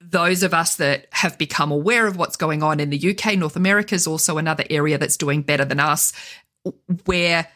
those 0.00 0.42
of 0.42 0.54
us 0.54 0.76
that 0.76 1.06
have 1.10 1.36
become 1.38 1.72
aware 1.72 2.06
of 2.06 2.16
what's 2.16 2.36
going 2.36 2.62
on 2.62 2.78
in 2.80 2.90
the 2.90 3.10
UK, 3.10 3.36
North 3.36 3.56
America 3.56 3.94
is 3.94 4.06
also 4.06 4.38
another 4.38 4.64
area 4.70 4.98
that's 4.98 5.16
doing 5.16 5.42
better 5.42 5.64
than 5.64 5.80
us, 5.80 6.12
where 7.06 7.48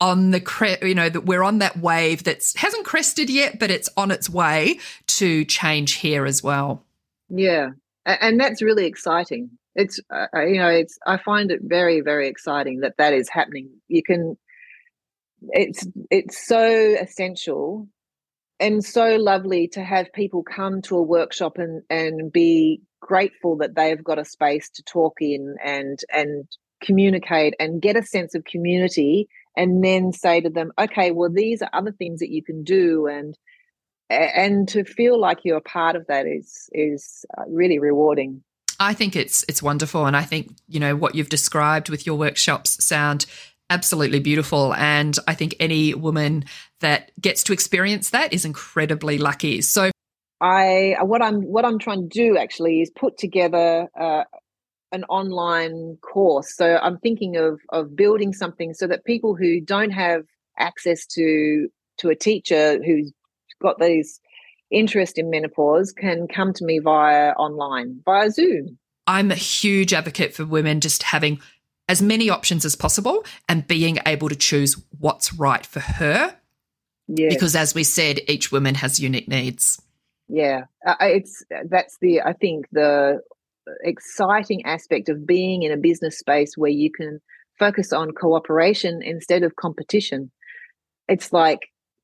on 0.00 0.30
the 0.32 0.40
cre- 0.40 0.82
you 0.82 0.94
know 0.94 1.08
that 1.08 1.26
we're 1.26 1.42
on 1.42 1.58
that 1.58 1.78
wave 1.78 2.24
that's 2.24 2.54
hasn't 2.56 2.84
crested 2.84 3.30
yet, 3.30 3.58
but 3.58 3.70
it's 3.70 3.88
on 3.96 4.10
its 4.10 4.28
way 4.28 4.78
to 5.06 5.44
change 5.44 5.94
here 5.94 6.26
as 6.26 6.42
well. 6.42 6.84
yeah. 7.28 7.70
And 8.06 8.38
that's 8.38 8.60
really 8.60 8.84
exciting. 8.84 9.50
It's 9.74 9.98
uh, 10.10 10.26
uh, 10.34 10.44
you 10.44 10.58
know 10.58 10.68
it's 10.68 10.98
i 11.06 11.16
find 11.16 11.50
it 11.50 11.60
very 11.62 12.00
very 12.00 12.28
exciting 12.28 12.80
that 12.80 12.96
that 12.98 13.12
is 13.14 13.28
happening. 13.28 13.70
You 13.88 14.02
can 14.02 14.36
it's 15.50 15.86
it's 16.10 16.46
so 16.46 16.66
essential 17.00 17.88
and 18.60 18.84
so 18.84 19.16
lovely 19.16 19.68
to 19.68 19.82
have 19.82 20.12
people 20.12 20.42
come 20.42 20.80
to 20.82 20.96
a 20.96 21.02
workshop 21.02 21.58
and 21.58 21.82
and 21.90 22.32
be 22.32 22.80
grateful 23.00 23.56
that 23.56 23.74
they've 23.74 24.02
got 24.02 24.18
a 24.18 24.24
space 24.24 24.70
to 24.70 24.82
talk 24.82 25.14
in 25.20 25.56
and 25.64 26.00
and 26.12 26.46
communicate 26.82 27.54
and 27.58 27.82
get 27.82 27.96
a 27.96 28.02
sense 28.02 28.34
of 28.34 28.44
community 28.44 29.28
and 29.56 29.84
then 29.84 30.12
say 30.12 30.40
to 30.40 30.50
them 30.50 30.72
okay 30.78 31.10
well 31.10 31.30
these 31.30 31.62
are 31.62 31.70
other 31.72 31.92
things 31.92 32.20
that 32.20 32.30
you 32.30 32.42
can 32.42 32.62
do 32.64 33.06
and 33.06 33.36
and 34.10 34.68
to 34.68 34.84
feel 34.84 35.18
like 35.18 35.38
you're 35.44 35.56
a 35.56 35.62
part 35.62 35.96
of 35.96 36.06
that 36.06 36.26
is 36.26 36.68
is 36.72 37.24
uh, 37.38 37.44
really 37.48 37.78
rewarding 37.78 38.42
I 38.80 38.92
think 38.94 39.14
it's 39.14 39.44
it's 39.48 39.62
wonderful, 39.62 40.06
and 40.06 40.16
I 40.16 40.22
think 40.22 40.50
you 40.68 40.80
know 40.80 40.96
what 40.96 41.14
you've 41.14 41.28
described 41.28 41.88
with 41.88 42.06
your 42.06 42.16
workshops 42.16 42.84
sound 42.84 43.26
absolutely 43.70 44.20
beautiful. 44.20 44.74
And 44.74 45.16
I 45.26 45.34
think 45.34 45.56
any 45.58 45.94
woman 45.94 46.44
that 46.80 47.10
gets 47.20 47.42
to 47.44 47.52
experience 47.52 48.10
that 48.10 48.32
is 48.32 48.44
incredibly 48.44 49.18
lucky. 49.18 49.62
So 49.62 49.90
I 50.40 50.96
what 51.02 51.22
I'm 51.22 51.42
what 51.42 51.64
I'm 51.64 51.78
trying 51.78 52.08
to 52.08 52.08
do 52.08 52.36
actually 52.36 52.82
is 52.82 52.90
put 52.90 53.16
together 53.16 53.88
uh, 53.98 54.24
an 54.94 55.04
online 55.04 55.98
course. 56.00 56.54
So 56.56 56.78
I'm 56.82 56.98
thinking 56.98 57.36
of 57.36 57.60
of 57.70 57.94
building 57.96 58.32
something 58.32 58.72
so 58.72 58.86
that 58.86 59.04
people 59.04 59.34
who 59.34 59.60
don't 59.60 59.90
have 59.90 60.22
access 60.58 61.04
to 61.06 61.68
to 61.98 62.08
a 62.08 62.14
teacher 62.14 62.80
who's 62.84 63.12
got 63.60 63.78
these 63.78 64.20
interest 64.70 65.18
in 65.18 65.30
menopause 65.30 65.92
can 65.92 66.26
come 66.26 66.52
to 66.54 66.64
me 66.64 66.78
via 66.78 67.32
online 67.32 68.00
via 68.04 68.30
Zoom. 68.30 68.78
I'm 69.06 69.30
a 69.30 69.36
huge 69.36 69.92
advocate 69.92 70.34
for 70.34 70.46
women 70.46 70.80
just 70.80 71.02
having 71.02 71.40
as 71.88 72.00
many 72.00 72.30
options 72.30 72.64
as 72.64 72.74
possible 72.74 73.24
and 73.48 73.66
being 73.66 73.98
able 74.06 74.30
to 74.30 74.36
choose 74.36 74.80
what's 74.98 75.34
right 75.34 75.66
for 75.66 75.80
her. 75.80 76.34
Yeah, 77.08 77.28
Because 77.28 77.54
as 77.54 77.74
we 77.74 77.84
said, 77.84 78.20
each 78.28 78.50
woman 78.50 78.76
has 78.76 78.98
unique 78.98 79.28
needs. 79.28 79.80
yeah, 80.28 80.64
uh, 80.86 80.94
it's 81.00 81.44
that's 81.68 81.98
the 82.00 82.22
I 82.22 82.32
think 82.32 82.66
the 82.72 83.20
exciting 83.82 84.64
aspect 84.64 85.08
of 85.08 85.26
being 85.26 85.62
in 85.62 85.72
a 85.72 85.76
business 85.76 86.18
space 86.18 86.56
where 86.56 86.70
you 86.70 86.90
can 86.90 87.20
focus 87.58 87.92
on 87.92 88.12
cooperation 88.12 89.00
instead 89.02 89.42
of 89.42 89.56
competition. 89.56 90.30
It's 91.08 91.32
like 91.32 91.60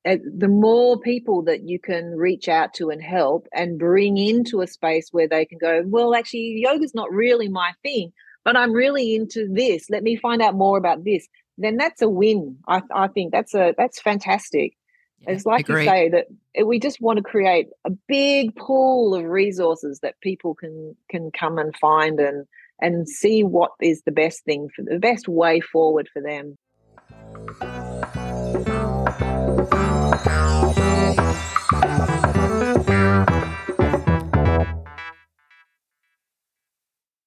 uh, 0.07 0.17
the 0.37 0.47
more 0.47 0.99
people 0.99 1.43
that 1.43 1.67
you 1.67 1.79
can 1.79 2.15
reach 2.15 2.47
out 2.47 2.73
to 2.73 2.89
and 2.89 3.01
help 3.01 3.47
and 3.53 3.77
bring 3.77 4.17
into 4.17 4.61
a 4.61 4.67
space 4.67 5.09
where 5.11 5.27
they 5.27 5.45
can 5.45 5.59
go, 5.59 5.83
well, 5.85 6.15
actually, 6.15 6.63
yoga's 6.63 6.95
not 6.95 7.11
really 7.11 7.47
my 7.47 7.71
thing, 7.83 8.11
but 8.43 8.57
I'm 8.57 8.71
really 8.71 9.15
into 9.15 9.47
this. 9.51 9.89
Let 9.89 10.03
me 10.03 10.15
find 10.15 10.41
out 10.41 10.55
more 10.55 10.77
about 10.77 11.03
this. 11.03 11.27
Then 11.57 11.77
that's 11.77 12.01
a 12.01 12.09
win. 12.09 12.57
I, 12.67 12.81
I 12.93 13.07
think 13.09 13.31
that's 13.31 13.53
a 13.53 13.75
that's 13.77 14.01
fantastic. 14.01 14.73
Yeah, 15.21 15.33
It's 15.33 15.45
like 15.45 15.67
agree. 15.67 15.83
you 15.83 15.89
say 15.89 16.09
that 16.09 16.27
uh, 16.59 16.65
we 16.65 16.79
just 16.79 17.01
want 17.01 17.17
to 17.17 17.23
create 17.23 17.67
a 17.85 17.91
big 18.07 18.55
pool 18.55 19.15
of 19.15 19.25
resources 19.25 19.99
that 20.01 20.19
people 20.21 20.55
can 20.55 20.95
can 21.09 21.31
come 21.31 21.57
and 21.57 21.75
find 21.77 22.19
and 22.19 22.45
and 22.79 23.07
see 23.07 23.43
what 23.43 23.71
is 23.79 24.01
the 24.05 24.11
best 24.11 24.43
thing 24.43 24.69
for 24.75 24.83
the 24.83 24.99
best 24.99 25.27
way 25.27 25.59
forward 25.59 26.09
for 26.11 26.21
them. 26.21 26.57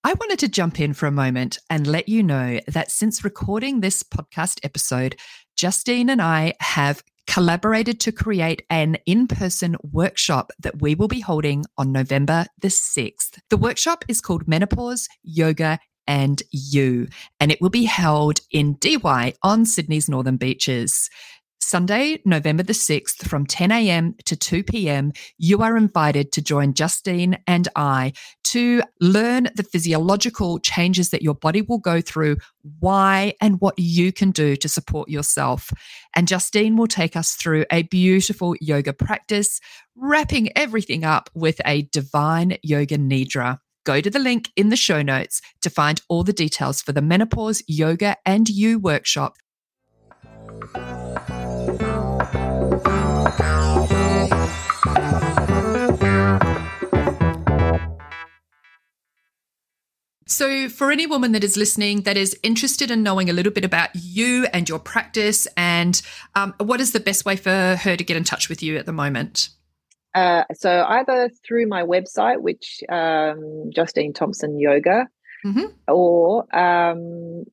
I 0.07 0.13
wanted 0.13 0.39
to 0.41 0.49
jump 0.49 0.81
in 0.81 0.93
for 0.93 1.07
a 1.07 1.11
moment 1.11 1.59
and 1.71 1.87
let 1.87 2.09
you 2.09 2.23
know 2.23 2.61
that 2.69 2.91
since 2.91 3.25
recording 3.25 3.81
this 3.81 4.03
podcast 4.03 4.61
episode, 4.63 5.17
Justine 5.57 6.11
and 6.11 6.21
I 6.21 6.55
have 6.61 7.03
collaborated 7.27 8.01
to 8.01 8.13
create 8.13 8.63
an 8.71 8.97
in 9.07 9.27
person 9.27 9.77
workshop 9.83 10.51
that 10.61 10.81
we 10.81 10.95
will 10.95 11.09
be 11.09 11.21
holding 11.21 11.65
on 11.79 11.93
November 11.93 12.47
the 12.61 12.69
6th. 12.69 13.39
The 13.51 13.57
workshop 13.57 14.05
is 14.09 14.21
called 14.21 14.49
Menopause, 14.49 15.09
Yoga, 15.23 15.79
and 16.07 16.43
You, 16.51 17.09
and 17.41 17.51
it 17.51 17.61
will 17.61 17.71
be 17.71 17.85
held 17.85 18.41
in 18.51 18.75
Dee 18.75 18.97
Why 18.97 19.35
on 19.43 19.65
Sydney's 19.65 20.09
Northern 20.09 20.37
Beaches. 20.37 21.09
Sunday, 21.64 22.20
November 22.24 22.62
the 22.62 22.72
6th, 22.72 23.27
from 23.27 23.46
10 23.46 23.72
a.m. 23.72 24.14
to 24.27 24.37
2 24.37 24.62
p.m., 24.62 25.12
you 25.38 25.62
are 25.62 25.77
invited 25.77 26.31
to 26.33 26.42
join 26.42 26.74
Justine 26.74 27.38
and 27.46 27.68
I 27.74 28.12
to 28.44 28.83
learn 29.00 29.48
the 29.57 29.62
physiological 29.62 30.59
changes 30.59 31.11
that 31.11 31.22
your 31.22 31.35
body 31.35 31.62
will 31.62 31.79
go 31.79 32.00
through, 32.00 32.37
why, 32.81 33.35
and 33.40 33.61
what 33.61 33.79
you 33.79 34.12
can 34.12 34.31
do 34.31 34.57
to 34.57 34.68
support 34.68 35.09
yourself. 35.09 35.72
And 36.14 36.29
Justine 36.29 36.77
will 36.77 36.87
take 36.87 37.16
us 37.16 37.33
through 37.33 37.64
a 37.72 37.83
beautiful 37.85 38.55
yoga 38.61 38.92
practice, 38.92 39.61
wrapping 39.96 40.57
everything 40.57 41.05
up 41.05 41.31
with 41.35 41.61
a 41.64 41.83
divine 41.83 42.59
yoga 42.62 42.98
nidra. 42.98 43.59
Go 43.85 44.00
to 44.00 44.11
the 44.11 44.18
link 44.18 44.50
in 44.57 44.70
the 44.70 44.77
show 44.77 45.03
notes 45.03 45.42
to 45.61 45.68
find 45.68 46.00
all 46.09 46.24
the 46.24 46.33
details 46.33 46.81
for 46.81 46.92
the 46.92 47.03
Menopause 47.03 47.62
Yoga 47.66 48.16
and 48.24 48.48
You 48.48 48.79
workshop 48.79 49.37
So, 60.27 60.68
for 60.70 60.90
any 60.90 61.07
woman 61.07 61.33
that 61.33 61.44
is 61.44 61.57
listening 61.57 62.03
that 62.03 62.16
is 62.16 62.38
interested 62.42 62.90
in 62.90 63.03
knowing 63.03 63.29
a 63.29 63.33
little 63.35 63.53
bit 63.53 63.64
about 63.64 63.90
you 63.94 64.47
and 64.55 64.66
your 64.68 64.79
practice, 64.79 65.47
and 65.57 66.01
um, 66.35 66.55
what 66.59 66.81
is 66.81 66.92
the 66.92 67.01
best 67.01 67.27
way 67.27 67.37
for 67.37 67.77
her 67.77 67.94
to 67.97 68.03
get 68.05 68.16
in 68.16 68.25
touch 68.25 68.49
with 68.49 68.62
you 68.62 68.79
at 68.79 68.87
the 68.87 68.92
moment? 68.92 69.51
Uh, 70.14 70.44
so 70.55 70.85
either 70.88 71.29
through 71.47 71.66
my 71.66 71.83
website, 71.83 72.40
which 72.40 72.81
um, 72.88 73.70
Justine 73.75 74.12
Thompson 74.14 74.59
Yoga, 74.59 75.09
Mhm. 75.44 75.75
or 75.88 76.44
um, 76.57 77.44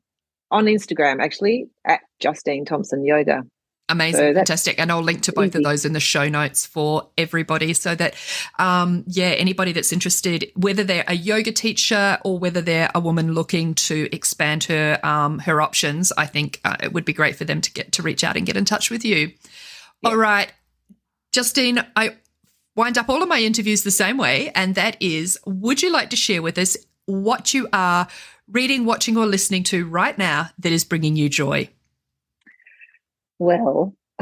on 0.50 0.66
Instagram 0.66 1.22
actually 1.22 1.66
at 1.86 2.00
Justine 2.20 2.64
Thompson 2.64 3.04
Yoga. 3.06 3.44
Amazing, 3.92 4.20
So 4.20 4.34
fantastic. 4.34 4.80
And 4.80 4.92
I'll 4.92 5.04
link 5.04 5.22
to 5.24 5.34
both 5.34 5.54
of 5.56 5.64
those 5.64 5.86
in 5.86 5.94
the 5.94 6.00
show 6.00 6.30
notes 6.30 6.66
for 6.66 7.10
everybody 7.18 7.74
so 7.74 7.94
that, 7.96 8.16
um, 8.58 9.04
yeah, 9.08 9.28
anybody 9.28 9.74
that's 9.74 9.92
interested, 9.92 10.50
whether 10.56 10.84
they're 10.84 11.04
a 11.08 11.16
yoga 11.16 11.52
teacher 11.52 12.18
or 12.24 12.40
whether 12.40 12.62
they're 12.62 12.90
a 12.96 13.00
woman 13.00 13.34
looking 13.34 13.74
to 13.76 14.08
expand 14.14 14.64
her 14.66 15.00
um, 15.04 15.40
her 15.40 15.62
options, 15.62 16.12
I 16.18 16.26
think 16.26 16.62
uh, 16.64 16.78
it 16.82 16.94
would 16.94 17.06
be 17.06 17.14
great 17.14 17.36
for 17.36 17.46
them 17.46 17.62
to 17.62 17.72
get 17.72 17.92
to 17.94 18.02
reach 18.02 18.24
out 18.24 18.38
and 18.38 18.46
get 18.46 18.58
in 18.58 18.66
touch 18.66 18.90
with 18.90 19.04
you. 19.04 19.34
All 20.04 20.18
right, 20.18 20.52
Justine, 21.32 21.86
I 21.96 22.16
wind 22.76 22.98
up 22.98 23.10
all 23.10 23.22
of 23.22 23.30
my 23.30 23.40
interviews 23.40 23.84
the 23.84 23.92
same 23.92 24.18
way, 24.18 24.52
and 24.56 24.76
that 24.76 24.98
is 25.02 25.38
would 25.46 25.82
you 25.82 25.92
like 25.92 26.10
to 26.12 26.16
share 26.16 26.42
with 26.42 26.58
us 26.58 26.78
what 27.06 27.54
you 27.54 27.68
are 27.74 28.08
reading, 28.50 28.86
watching, 28.86 29.18
or 29.18 29.26
listening 29.26 29.64
to 29.64 29.86
right 29.86 30.18
now 30.18 30.50
that 30.60 30.72
is 30.72 30.84
bringing 30.84 31.16
you 31.16 31.30
joy? 31.30 31.70
Well, 33.42 33.96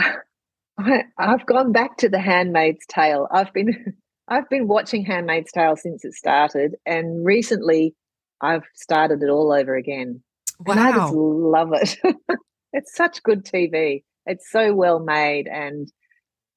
I, 0.80 1.04
have 1.18 1.46
gone 1.46 1.74
back 1.74 1.98
to 1.98 2.08
The 2.08 2.22
Handmaid's 2.22 2.86
Tale. 2.88 3.28
I've 3.30 3.52
been 3.52 3.98
I've 4.30 4.48
been 4.50 4.70
watching 4.70 5.04
Handmaid's 5.04 5.52
Tale 5.52 5.76
since 5.76 6.06
it 6.06 6.14
started, 6.14 6.76
and 6.86 7.26
recently 7.26 7.96
I've 8.40 8.64
started 8.76 9.22
it 9.22 9.30
all 9.30 9.52
over 9.52 9.76
again. 9.76 10.24
Wow. 10.66 10.72
And 10.72 10.80
I 10.80 10.92
just 10.94 11.14
love 11.14 11.74
it. 11.74 11.98
it's 12.72 12.96
such 12.96 13.22
good 13.24 13.44
TV. 13.44 14.04
It's 14.26 14.50
so 14.50 14.74
well 14.74 15.00
made 15.00 15.50
and 15.50 15.92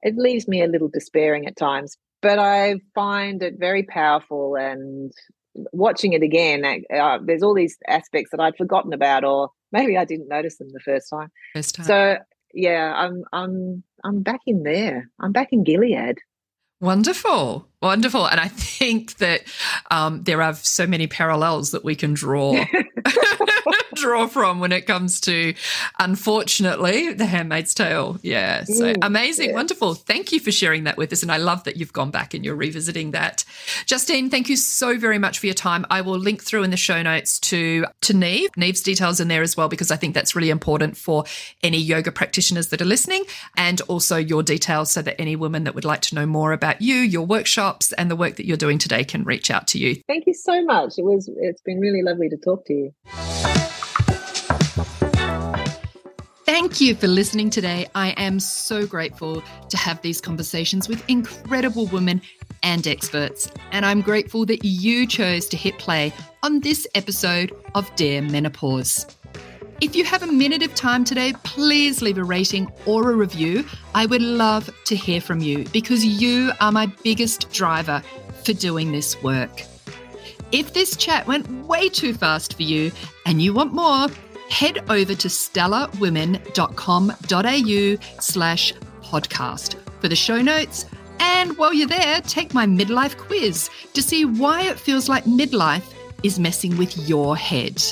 it 0.02 0.14
leaves 0.16 0.46
me 0.46 0.62
a 0.62 0.68
little 0.68 0.90
despairing 0.92 1.48
at 1.48 1.56
times, 1.56 1.96
but 2.20 2.38
I 2.38 2.76
find 2.94 3.42
it 3.42 3.54
very 3.58 3.82
powerful 3.82 4.54
and 4.54 5.10
watching 5.72 6.12
it 6.12 6.22
again, 6.22 6.64
uh, 6.64 7.18
there's 7.24 7.42
all 7.42 7.54
these 7.54 7.76
aspects 7.88 8.30
that 8.30 8.40
I'd 8.40 8.56
forgotten 8.56 8.92
about, 8.92 9.24
or 9.24 9.50
maybe 9.72 9.96
I 9.96 10.04
didn't 10.04 10.28
notice 10.28 10.58
them 10.58 10.68
the 10.72 10.80
first 10.80 11.10
time. 11.10 11.30
First 11.54 11.74
time. 11.74 11.86
So 11.86 12.16
yeah, 12.52 12.92
I'm 12.94 13.24
I'm 13.32 13.82
I'm 14.04 14.22
back 14.22 14.40
in 14.46 14.62
there. 14.62 15.10
I'm 15.20 15.32
back 15.32 15.48
in 15.52 15.64
Gilead. 15.64 16.18
Wonderful, 16.80 17.68
wonderful, 17.80 18.26
and 18.26 18.40
I 18.40 18.48
think 18.48 19.16
that 19.18 19.42
um, 19.90 20.24
there 20.24 20.42
are 20.42 20.54
so 20.54 20.86
many 20.86 21.06
parallels 21.06 21.70
that 21.70 21.84
we 21.84 21.94
can 21.94 22.14
draw 22.14 22.52
draw 23.94 24.26
from 24.26 24.60
when 24.60 24.72
it 24.72 24.86
comes 24.86 25.20
to, 25.22 25.54
unfortunately, 25.98 27.12
The 27.12 27.26
Handmaid's 27.26 27.74
Tale. 27.74 28.18
Yeah. 28.22 28.64
So 28.64 28.92
mm, 28.92 28.98
amazing. 29.02 29.50
Yeah. 29.50 29.56
Wonderful. 29.56 29.94
Thank 29.94 30.32
you 30.32 30.40
for 30.40 30.50
sharing 30.50 30.84
that 30.84 30.96
with 30.96 31.12
us. 31.12 31.22
And 31.22 31.30
I 31.30 31.36
love 31.36 31.64
that 31.64 31.76
you've 31.76 31.92
gone 31.92 32.10
back 32.10 32.34
and 32.34 32.44
you're 32.44 32.56
revisiting 32.56 33.12
that. 33.12 33.44
Justine, 33.86 34.30
thank 34.30 34.48
you 34.48 34.56
so 34.56 34.98
very 34.98 35.18
much 35.18 35.38
for 35.38 35.46
your 35.46 35.54
time. 35.54 35.86
I 35.90 36.00
will 36.00 36.18
link 36.18 36.42
through 36.42 36.62
in 36.62 36.70
the 36.70 36.76
show 36.76 37.02
notes 37.02 37.38
to, 37.40 37.86
to 38.02 38.12
Niamh. 38.12 38.48
Niamh's 38.56 38.82
details 38.82 39.20
in 39.20 39.28
there 39.28 39.42
as 39.42 39.56
well, 39.56 39.68
because 39.68 39.90
I 39.90 39.96
think 39.96 40.14
that's 40.14 40.34
really 40.34 40.50
important 40.50 40.96
for 40.96 41.24
any 41.62 41.78
yoga 41.78 42.12
practitioners 42.12 42.68
that 42.68 42.80
are 42.80 42.86
listening 42.86 43.24
and 43.56 43.80
also 43.82 44.16
your 44.16 44.42
details 44.42 44.90
so 44.90 45.02
that 45.02 45.20
any 45.20 45.36
woman 45.36 45.64
that 45.64 45.74
would 45.74 45.84
like 45.84 46.00
to 46.02 46.14
know 46.14 46.26
more 46.26 46.52
about 46.52 46.80
you, 46.80 46.96
your 46.96 47.26
workshops, 47.26 47.92
and 47.92 48.10
the 48.10 48.16
work 48.16 48.36
that 48.36 48.46
you're 48.46 48.56
doing 48.56 48.78
today 48.78 49.04
can 49.04 49.24
reach 49.24 49.50
out 49.50 49.66
to 49.68 49.78
you. 49.78 50.02
Thank 50.06 50.26
you 50.26 50.34
so 50.34 50.64
much. 50.64 50.98
It 50.98 51.04
was, 51.04 51.30
it's 51.36 51.60
been 51.60 51.80
really 51.80 52.02
lovely 52.02 52.28
to 52.28 52.36
talk 52.36 52.64
to 52.66 52.74
you. 52.74 53.51
Thank 56.62 56.80
you 56.80 56.94
for 56.94 57.08
listening 57.08 57.50
today. 57.50 57.88
I 57.96 58.10
am 58.10 58.38
so 58.38 58.86
grateful 58.86 59.42
to 59.68 59.76
have 59.76 60.00
these 60.00 60.20
conversations 60.20 60.88
with 60.88 61.02
incredible 61.10 61.86
women 61.88 62.22
and 62.62 62.86
experts. 62.86 63.50
And 63.72 63.84
I'm 63.84 64.00
grateful 64.00 64.46
that 64.46 64.64
you 64.64 65.08
chose 65.08 65.46
to 65.46 65.56
hit 65.56 65.76
play 65.78 66.12
on 66.44 66.60
this 66.60 66.86
episode 66.94 67.52
of 67.74 67.92
Dear 67.96 68.22
Menopause. 68.22 69.08
If 69.80 69.96
you 69.96 70.04
have 70.04 70.22
a 70.22 70.28
minute 70.28 70.62
of 70.62 70.72
time 70.76 71.02
today, 71.02 71.32
please 71.42 72.00
leave 72.00 72.16
a 72.16 72.22
rating 72.22 72.70
or 72.86 73.10
a 73.10 73.16
review. 73.16 73.64
I 73.96 74.06
would 74.06 74.22
love 74.22 74.70
to 74.84 74.94
hear 74.94 75.20
from 75.20 75.40
you 75.40 75.64
because 75.72 76.04
you 76.04 76.52
are 76.60 76.70
my 76.70 76.86
biggest 77.02 77.50
driver 77.50 78.04
for 78.44 78.52
doing 78.52 78.92
this 78.92 79.20
work. 79.20 79.64
If 80.52 80.74
this 80.74 80.96
chat 80.96 81.26
went 81.26 81.50
way 81.66 81.88
too 81.88 82.14
fast 82.14 82.54
for 82.54 82.62
you 82.62 82.92
and 83.26 83.42
you 83.42 83.52
want 83.52 83.74
more, 83.74 84.06
head 84.52 84.84
over 84.90 85.14
to 85.14 85.28
stellarwomen.com.au 85.28 88.20
slash 88.20 88.74
podcast 89.02 89.76
for 90.00 90.08
the 90.08 90.16
show 90.16 90.42
notes. 90.42 90.84
And 91.18 91.56
while 91.56 91.72
you're 91.72 91.88
there, 91.88 92.20
take 92.20 92.52
my 92.52 92.66
midlife 92.66 93.16
quiz 93.16 93.70
to 93.94 94.02
see 94.02 94.24
why 94.24 94.62
it 94.62 94.78
feels 94.78 95.08
like 95.08 95.24
midlife 95.24 95.94
is 96.22 96.38
messing 96.38 96.76
with 96.76 96.96
your 97.08 97.36
head. 97.36 97.82